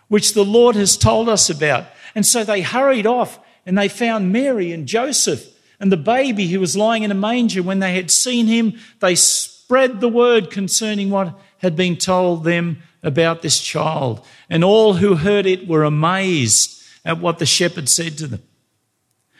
which 0.08 0.34
the 0.34 0.44
Lord 0.44 0.74
has 0.74 0.96
told 0.96 1.28
us 1.28 1.48
about. 1.48 1.86
And 2.16 2.26
so 2.26 2.42
they 2.42 2.60
hurried 2.60 3.06
off 3.06 3.38
and 3.64 3.78
they 3.78 3.88
found 3.88 4.32
Mary 4.32 4.72
and 4.72 4.88
Joseph 4.88 5.48
and 5.78 5.92
the 5.92 5.96
baby 5.96 6.48
who 6.48 6.58
was 6.58 6.76
lying 6.76 7.04
in 7.04 7.12
a 7.12 7.14
manger. 7.14 7.62
When 7.62 7.78
they 7.78 7.94
had 7.94 8.10
seen 8.10 8.48
him, 8.48 8.74
they 8.98 9.14
spread 9.64 9.98
the 9.98 10.09
word 10.11 10.50
concerning 10.50 11.09
what 11.09 11.40
had 11.57 11.74
been 11.74 11.96
told 11.96 12.44
them 12.44 12.83
about 13.03 13.40
this 13.40 13.59
child. 13.59 14.22
And 14.50 14.62
all 14.62 14.92
who 14.94 15.14
heard 15.14 15.46
it 15.46 15.66
were 15.66 15.85
amazed 15.85 16.83
at 17.03 17.18
what 17.18 17.38
the 17.38 17.46
shepherd 17.46 17.88
said 17.88 18.18
to 18.18 18.27
them. 18.27 18.42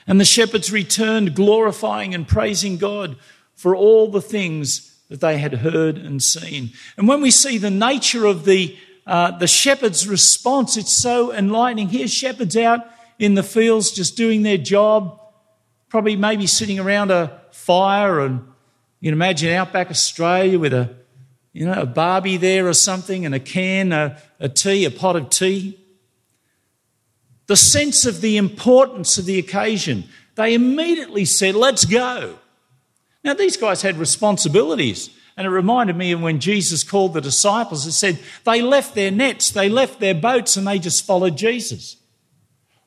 And 0.07 0.19
the 0.19 0.25
shepherds 0.25 0.73
returned, 0.73 1.37
glorifying 1.37 2.15
and 2.15 2.27
praising 2.27 2.79
God 2.79 3.17
for 3.55 3.77
all 3.77 4.09
the 4.09 4.23
things 4.23 4.99
that 5.11 5.21
they 5.21 5.37
had 5.37 5.57
heard 5.57 5.99
and 5.99 6.23
seen. 6.23 6.71
And 6.97 7.07
when 7.07 7.21
we 7.21 7.31
see 7.31 7.59
the 7.59 7.71
nature 7.71 8.25
of 8.25 8.47
the, 8.47 8.79
uh, 9.07 9.37
the 9.37 9.47
shepherd's 9.47 10.09
response, 10.09 10.79
it's 10.79 10.97
so 10.97 11.35
enlightening. 11.35 11.91
Here's 11.91 12.15
shepherds 12.15 12.57
out 12.57 12.81
in 13.19 13.35
the 13.35 13.43
fields 13.43 13.91
just 13.91 14.17
doing 14.17 14.43
their 14.43 14.57
job, 14.57 15.21
probably 15.91 16.17
maybe 16.17 16.47
sitting 16.47 16.81
around 16.81 17.11
a 17.11 17.43
fire 17.53 18.21
and 18.21 18.54
you 19.05 19.09
can 19.11 19.19
imagine 19.19 19.53
outback 19.53 19.91
Australia 19.91 20.59
with 20.59 20.73
a 20.73 20.95
you 21.53 21.67
know, 21.67 21.83
a 21.83 21.85
barbie 21.85 22.39
there 22.39 22.67
or 22.67 22.73
something, 22.73 23.27
and 23.27 23.35
a 23.35 23.39
can, 23.39 23.93
a, 23.93 24.17
a 24.41 24.49
tea, 24.49 24.87
a 24.87 24.91
pot 24.91 25.15
of 25.15 25.29
tea. 25.29 25.79
The 27.45 27.55
sense 27.55 28.07
of 28.07 28.23
the 28.23 28.39
importance 28.39 29.19
of 29.19 29.27
the 29.27 29.39
occasion, 29.39 30.05
they 30.37 30.55
immediately 30.55 31.27
said, 31.27 31.55
Let's 31.55 31.85
go. 31.85 32.39
Now, 33.23 33.35
these 33.35 33.59
guys 33.59 33.83
had 33.83 33.99
responsibilities. 33.99 35.11
And 35.37 35.47
it 35.47 35.51
reminded 35.51 35.97
me 35.97 36.13
of 36.13 36.23
when 36.23 36.41
Jesus 36.41 36.83
called 36.83 37.13
the 37.13 37.21
disciples, 37.21 37.85
it 37.85 37.93
said 37.93 38.19
they 38.45 38.63
left 38.63 38.95
their 38.95 39.11
nets, 39.11 39.51
they 39.51 39.69
left 39.69 40.01
their 40.01 40.15
boats, 40.15 40.57
and 40.57 40.67
they 40.67 40.79
just 40.79 41.05
followed 41.05 41.37
Jesus. 41.37 41.99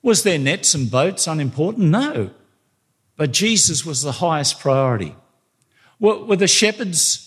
Was 0.01 0.23
their 0.23 0.39
nets 0.39 0.73
and 0.73 0.89
boats 0.89 1.27
unimportant? 1.27 1.89
No. 1.89 2.31
But 3.17 3.33
Jesus 3.33 3.85
was 3.85 4.01
the 4.01 4.13
highest 4.13 4.59
priority. 4.59 5.13
Were 5.99 6.35
the 6.35 6.47
shepherds 6.47 7.23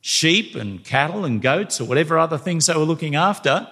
sheep 0.00 0.54
and 0.54 0.82
cattle 0.84 1.24
and 1.24 1.42
goats 1.42 1.80
or 1.80 1.84
whatever 1.84 2.18
other 2.18 2.38
things 2.38 2.66
they 2.66 2.74
were 2.74 2.84
looking 2.84 3.14
after? 3.14 3.68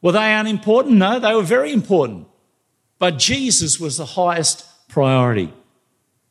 Were 0.00 0.12
they 0.12 0.32
unimportant? 0.34 0.96
No, 0.96 1.18
they 1.18 1.34
were 1.34 1.42
very 1.42 1.72
important. 1.72 2.28
But 2.98 3.18
Jesus 3.18 3.80
was 3.80 3.96
the 3.96 4.06
highest 4.06 4.66
priority. 4.88 5.52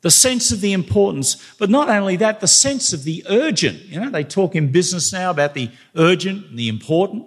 The 0.01 0.11
sense 0.11 0.51
of 0.51 0.61
the 0.61 0.73
importance, 0.73 1.55
but 1.57 1.69
not 1.69 1.89
only 1.89 2.17
that, 2.17 2.39
the 2.39 2.47
sense 2.47 2.93
of 2.93 3.03
the 3.03 3.25
urgent. 3.29 3.83
You 3.85 4.01
know, 4.01 4.09
they 4.09 4.23
talk 4.23 4.53
in 4.53 4.71
business 4.71 5.13
now 5.13 5.31
about 5.31 5.53
the 5.53 5.69
urgent 5.95 6.47
and 6.47 6.59
the 6.59 6.67
important. 6.67 7.25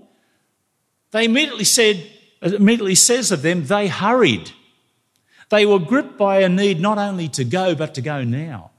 They 1.10 1.24
immediately 1.24 1.64
said, 1.64 2.06
immediately 2.42 2.94
says 2.94 3.32
of 3.32 3.42
them, 3.42 3.64
they 3.64 3.88
hurried. 3.88 4.50
They 5.48 5.64
were 5.64 5.78
gripped 5.78 6.18
by 6.18 6.40
a 6.40 6.48
need 6.48 6.80
not 6.80 6.98
only 6.98 7.28
to 7.30 7.44
go, 7.44 7.74
but 7.74 7.94
to 7.94 8.02
go 8.02 8.24
now. 8.24 8.72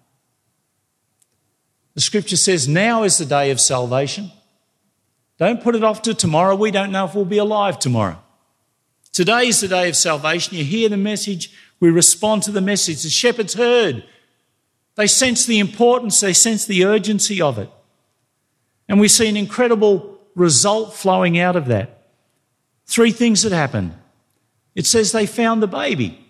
The 1.98 2.02
scripture 2.02 2.38
says, 2.38 2.68
Now 2.68 3.02
is 3.02 3.18
the 3.18 3.26
day 3.26 3.50
of 3.50 3.60
salvation. 3.60 4.32
Don't 5.40 5.64
put 5.64 5.74
it 5.74 5.84
off 5.84 6.04
to 6.04 6.14
tomorrow. 6.14 6.56
We 6.56 6.70
don't 6.70 6.92
know 6.92 7.06
if 7.06 7.16
we'll 7.16 7.26
be 7.26 7.40
alive 7.40 7.80
tomorrow. 7.80 8.20
Today 9.12 9.48
is 9.48 9.62
the 9.62 9.68
day 9.68 9.90
of 9.90 9.96
salvation. 9.96 10.56
You 10.56 10.64
hear 10.64 10.90
the 10.90 10.98
message, 10.98 11.52
we 11.80 11.90
respond 11.90 12.44
to 12.44 12.52
the 12.52 12.62
message. 12.62 13.02
The 13.02 13.10
shepherds 13.10 13.56
heard. 13.56 14.04
They 14.94 15.08
sense 15.08 15.48
the 15.48 15.58
importance, 15.58 16.20
they 16.20 16.34
sense 16.34 16.68
the 16.68 16.86
urgency 16.86 17.42
of 17.42 17.58
it. 17.58 17.72
And 18.88 19.00
we 19.00 19.08
see 19.08 19.28
an 19.28 19.36
incredible 19.36 20.20
result 20.36 20.94
flowing 20.94 21.40
out 21.40 21.56
of 21.56 21.66
that. 21.66 22.10
Three 22.86 23.12
things 23.12 23.42
that 23.42 23.52
happened. 23.52 23.96
It 24.76 24.86
says 24.86 25.12
they 25.12 25.26
found 25.26 25.64
the 25.64 25.68
baby. 25.68 26.24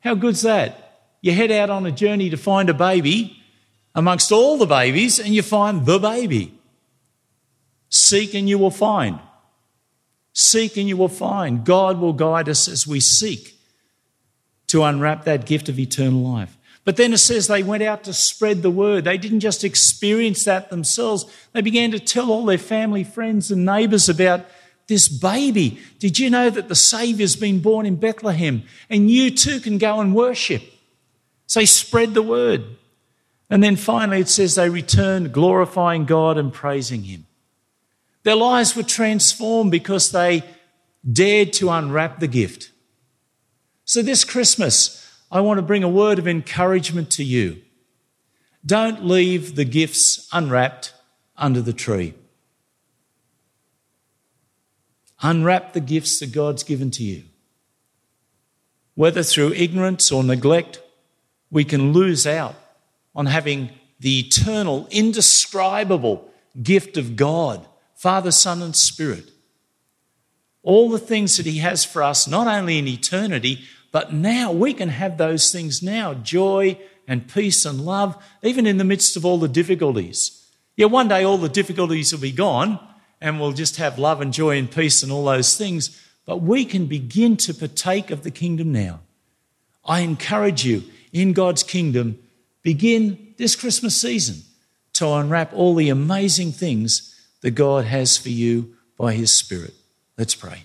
How 0.00 0.14
good's 0.14 0.42
that? 0.42 1.06
You 1.22 1.32
head 1.32 1.50
out 1.50 1.70
on 1.70 1.86
a 1.86 1.90
journey 1.90 2.28
to 2.28 2.36
find 2.36 2.68
a 2.68 2.74
baby 2.74 3.37
amongst 3.94 4.32
all 4.32 4.58
the 4.58 4.66
babies 4.66 5.18
and 5.18 5.34
you 5.34 5.42
find 5.42 5.86
the 5.86 5.98
baby. 5.98 6.54
Seek 7.88 8.34
and 8.34 8.48
you 8.48 8.58
will 8.58 8.70
find. 8.70 9.18
Seek 10.32 10.76
and 10.76 10.88
you 10.88 10.96
will 10.96 11.08
find. 11.08 11.64
God 11.64 11.98
will 11.98 12.12
guide 12.12 12.48
us 12.48 12.68
as 12.68 12.86
we 12.86 13.00
seek 13.00 13.58
to 14.68 14.84
unwrap 14.84 15.24
that 15.24 15.46
gift 15.46 15.68
of 15.68 15.78
eternal 15.78 16.20
life. 16.20 16.56
But 16.84 16.96
then 16.96 17.12
it 17.12 17.18
says 17.18 17.46
they 17.46 17.62
went 17.62 17.82
out 17.82 18.04
to 18.04 18.14
spread 18.14 18.62
the 18.62 18.70
word. 18.70 19.04
They 19.04 19.18
didn't 19.18 19.40
just 19.40 19.64
experience 19.64 20.44
that 20.44 20.70
themselves, 20.70 21.26
they 21.52 21.60
began 21.60 21.90
to 21.90 21.98
tell 21.98 22.30
all 22.30 22.46
their 22.46 22.56
family, 22.56 23.04
friends, 23.04 23.50
and 23.50 23.66
neighbours 23.66 24.08
about 24.08 24.46
this 24.86 25.06
baby. 25.06 25.80
Did 25.98 26.18
you 26.18 26.30
know 26.30 26.48
that 26.48 26.68
the 26.68 26.74
Saviour's 26.74 27.36
been 27.36 27.60
born 27.60 27.84
in 27.84 27.96
Bethlehem? 27.96 28.62
And 28.88 29.10
you 29.10 29.30
too 29.30 29.60
can 29.60 29.76
go 29.76 30.00
and 30.00 30.14
worship. 30.14 30.62
So 31.46 31.64
spread 31.66 32.14
the 32.14 32.22
word. 32.22 32.64
And 33.50 33.62
then 33.62 33.76
finally 33.76 34.20
it 34.20 34.28
says 34.28 34.54
they 34.54 34.68
returned 34.68 35.32
glorifying 35.32 36.04
God 36.04 36.36
and 36.36 36.52
praising 36.52 37.04
Him. 37.04 37.26
Their 38.22 38.36
lives 38.36 38.76
were 38.76 38.82
transformed 38.82 39.70
because 39.70 40.10
they 40.10 40.42
dared 41.10 41.52
to 41.54 41.70
unwrap 41.70 42.20
the 42.20 42.28
gift. 42.28 42.70
So 43.84 44.02
this 44.02 44.24
Christmas, 44.24 45.18
I 45.30 45.40
want 45.40 45.58
to 45.58 45.62
bring 45.62 45.82
a 45.82 45.88
word 45.88 46.18
of 46.18 46.28
encouragement 46.28 47.10
to 47.12 47.24
you. 47.24 47.62
Don't 48.66 49.06
leave 49.06 49.54
the 49.54 49.64
gifts 49.64 50.28
unwrapped 50.32 50.92
under 51.36 51.62
the 51.62 51.72
tree. 51.72 52.12
Unwrap 55.22 55.72
the 55.72 55.80
gifts 55.80 56.18
that 56.20 56.32
God's 56.32 56.62
given 56.64 56.90
to 56.92 57.02
you. 57.02 57.24
Whether 58.94 59.22
through 59.22 59.52
ignorance 59.54 60.12
or 60.12 60.22
neglect, 60.22 60.82
we 61.50 61.64
can 61.64 61.92
lose 61.92 62.26
out 62.26 62.56
on 63.14 63.26
having 63.26 63.70
the 64.00 64.20
eternal, 64.20 64.86
indescribable 64.90 66.28
gift 66.62 66.96
of 66.96 67.16
God, 67.16 67.66
Father, 67.94 68.30
Son, 68.30 68.62
and 68.62 68.76
Spirit. 68.76 69.30
All 70.62 70.88
the 70.88 70.98
things 70.98 71.36
that 71.36 71.46
He 71.46 71.58
has 71.58 71.84
for 71.84 72.02
us, 72.02 72.28
not 72.28 72.46
only 72.46 72.78
in 72.78 72.86
eternity, 72.86 73.60
but 73.90 74.12
now 74.12 74.52
we 74.52 74.74
can 74.74 74.90
have 74.90 75.16
those 75.16 75.50
things 75.50 75.82
now 75.82 76.14
joy 76.14 76.78
and 77.06 77.26
peace 77.26 77.64
and 77.64 77.80
love, 77.80 78.22
even 78.42 78.66
in 78.66 78.76
the 78.76 78.84
midst 78.84 79.16
of 79.16 79.24
all 79.24 79.38
the 79.38 79.48
difficulties. 79.48 80.46
Yeah, 80.76 80.86
one 80.86 81.08
day 81.08 81.24
all 81.24 81.38
the 81.38 81.48
difficulties 81.48 82.12
will 82.12 82.20
be 82.20 82.32
gone 82.32 82.78
and 83.20 83.40
we'll 83.40 83.52
just 83.52 83.76
have 83.76 83.98
love 83.98 84.20
and 84.20 84.32
joy 84.32 84.58
and 84.58 84.70
peace 84.70 85.02
and 85.02 85.10
all 85.10 85.24
those 85.24 85.56
things. 85.56 86.00
But 86.24 86.42
we 86.42 86.64
can 86.64 86.86
begin 86.86 87.36
to 87.38 87.54
partake 87.54 88.10
of 88.10 88.22
the 88.22 88.30
kingdom 88.30 88.70
now. 88.70 89.00
I 89.84 90.00
encourage 90.00 90.64
you 90.64 90.84
in 91.12 91.32
God's 91.32 91.62
kingdom, 91.62 92.18
begin 92.62 93.34
this 93.36 93.56
Christmas 93.56 94.00
season 94.00 94.42
to 94.94 95.08
unwrap 95.08 95.52
all 95.52 95.74
the 95.74 95.90
amazing 95.90 96.52
things 96.52 97.14
that 97.40 97.52
God 97.52 97.84
has 97.84 98.16
for 98.16 98.30
you 98.30 98.76
by 98.96 99.14
His 99.14 99.32
Spirit. 99.32 99.74
Let's 100.16 100.34
pray. 100.34 100.64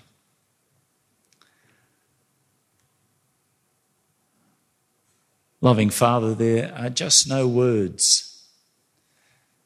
Loving 5.60 5.88
Father, 5.88 6.34
there 6.34 6.74
are 6.76 6.90
just 6.90 7.26
no 7.28 7.48
words 7.48 8.44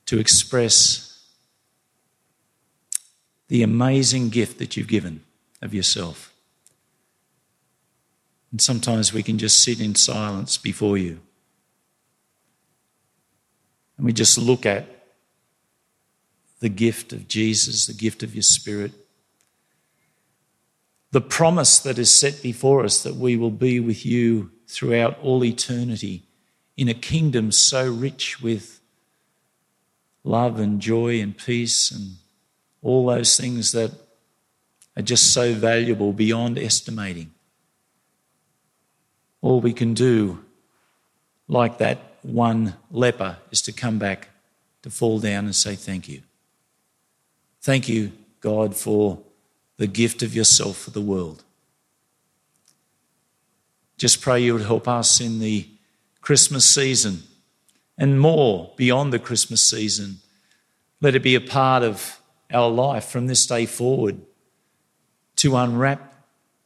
to 0.06 0.18
express 0.18 1.08
the 3.48 3.62
amazing 3.62 4.28
gift 4.28 4.58
that 4.58 4.76
you've 4.76 4.86
given 4.86 5.24
of 5.60 5.74
yourself. 5.74 6.32
And 8.50 8.60
sometimes 8.60 9.12
we 9.12 9.22
can 9.22 9.38
just 9.38 9.62
sit 9.62 9.80
in 9.80 9.94
silence 9.94 10.56
before 10.56 10.96
you. 10.96 11.20
And 13.98 14.06
we 14.06 14.12
just 14.12 14.38
look 14.38 14.64
at 14.64 14.86
the 16.60 16.68
gift 16.68 17.12
of 17.12 17.28
Jesus, 17.28 17.86
the 17.86 17.92
gift 17.92 18.22
of 18.22 18.34
your 18.34 18.42
Spirit, 18.42 18.92
the 21.10 21.20
promise 21.20 21.78
that 21.80 21.98
is 21.98 22.16
set 22.16 22.42
before 22.42 22.84
us 22.84 23.02
that 23.02 23.16
we 23.16 23.36
will 23.36 23.50
be 23.50 23.80
with 23.80 24.06
you 24.06 24.50
throughout 24.66 25.18
all 25.20 25.44
eternity 25.44 26.22
in 26.76 26.88
a 26.88 26.94
kingdom 26.94 27.50
so 27.50 27.90
rich 27.90 28.40
with 28.40 28.80
love 30.22 30.60
and 30.60 30.80
joy 30.80 31.20
and 31.20 31.36
peace 31.36 31.90
and 31.90 32.16
all 32.82 33.06
those 33.06 33.36
things 33.36 33.72
that 33.72 33.90
are 34.96 35.02
just 35.02 35.32
so 35.32 35.54
valuable 35.54 36.12
beyond 36.12 36.58
estimating. 36.58 37.32
All 39.40 39.60
we 39.60 39.72
can 39.72 39.94
do, 39.94 40.44
like 41.48 41.78
that 41.78 42.07
one 42.28 42.74
leper, 42.90 43.38
is 43.50 43.62
to 43.62 43.72
come 43.72 43.98
back, 43.98 44.28
to 44.82 44.90
fall 44.90 45.18
down 45.18 45.46
and 45.46 45.56
say 45.56 45.74
thank 45.74 46.08
you. 46.08 46.22
Thank 47.60 47.88
you, 47.88 48.12
God, 48.40 48.76
for 48.76 49.20
the 49.78 49.86
gift 49.86 50.22
of 50.22 50.34
yourself 50.34 50.76
for 50.76 50.90
the 50.90 51.00
world. 51.00 51.42
Just 53.96 54.20
pray 54.20 54.40
you 54.40 54.52
would 54.52 54.62
help 54.62 54.86
us 54.86 55.20
in 55.20 55.40
the 55.40 55.68
Christmas 56.20 56.64
season 56.64 57.22
and 57.96 58.20
more 58.20 58.72
beyond 58.76 59.12
the 59.12 59.18
Christmas 59.18 59.68
season. 59.68 60.18
Let 61.00 61.14
it 61.14 61.22
be 61.22 61.34
a 61.34 61.40
part 61.40 61.82
of 61.82 62.20
our 62.52 62.70
life 62.70 63.06
from 63.06 63.26
this 63.26 63.46
day 63.46 63.66
forward 63.66 64.20
to 65.36 65.56
unwrap 65.56 66.12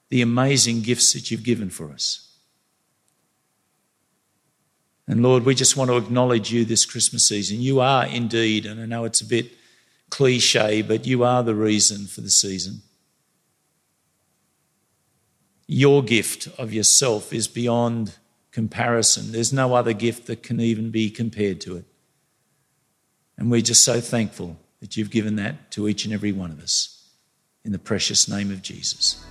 the 0.09 0.21
amazing 0.21 0.83
gifts 0.83 1.13
that 1.15 1.31
you've 1.31 1.43
given 1.43 1.71
for 1.71 1.91
us. 1.91 2.32
And 5.13 5.23
Lord, 5.23 5.45
we 5.45 5.55
just 5.55 5.77
want 5.77 5.91
to 5.91 5.97
acknowledge 5.97 6.53
you 6.53 6.65
this 6.65 6.85
Christmas 6.85 7.29
season. 7.29 7.61
You 7.61 7.81
are 7.81 8.07
indeed, 8.07 8.67
and 8.67 8.81
I 8.81 8.87
know 8.87 9.05
it's 9.05 9.21
a 9.21 9.27
bit 9.27 9.53
cliche, 10.11 10.83
but 10.83 11.07
you 11.07 11.23
are 11.23 11.43
the 11.43 11.55
reason 11.55 12.07
for 12.07 12.21
the 12.21 12.31
season 12.31 12.83
your 15.73 16.03
gift 16.03 16.49
of 16.59 16.73
yourself 16.73 17.33
is 17.33 17.49
beyond 17.49 18.19
comparison. 18.51 19.33
There's 19.33 19.53
no 19.53 19.75
other 19.75 19.93
gift 19.93 20.27
that 20.27 20.43
can 20.43 20.61
even 20.61 20.91
be 20.91 21.11
compared 21.11 21.61
to 21.63 21.77
it. 21.77 21.85
And 23.39 23.51
we're 23.51 23.63
just 23.63 23.85
so 23.85 24.01
thankful 24.01 24.59
that 24.81 24.97
you've 24.97 25.11
given 25.11 25.37
that 25.37 25.71
to 25.73 25.89
each 25.89 26.05
and 26.05 26.13
every 26.13 26.33
one 26.33 26.51
of 26.51 26.61
us. 26.61 27.09
In 27.65 27.73
the 27.73 27.79
precious 27.79 28.29
name 28.29 28.51
of 28.51 28.61
Jesus. 28.61 29.25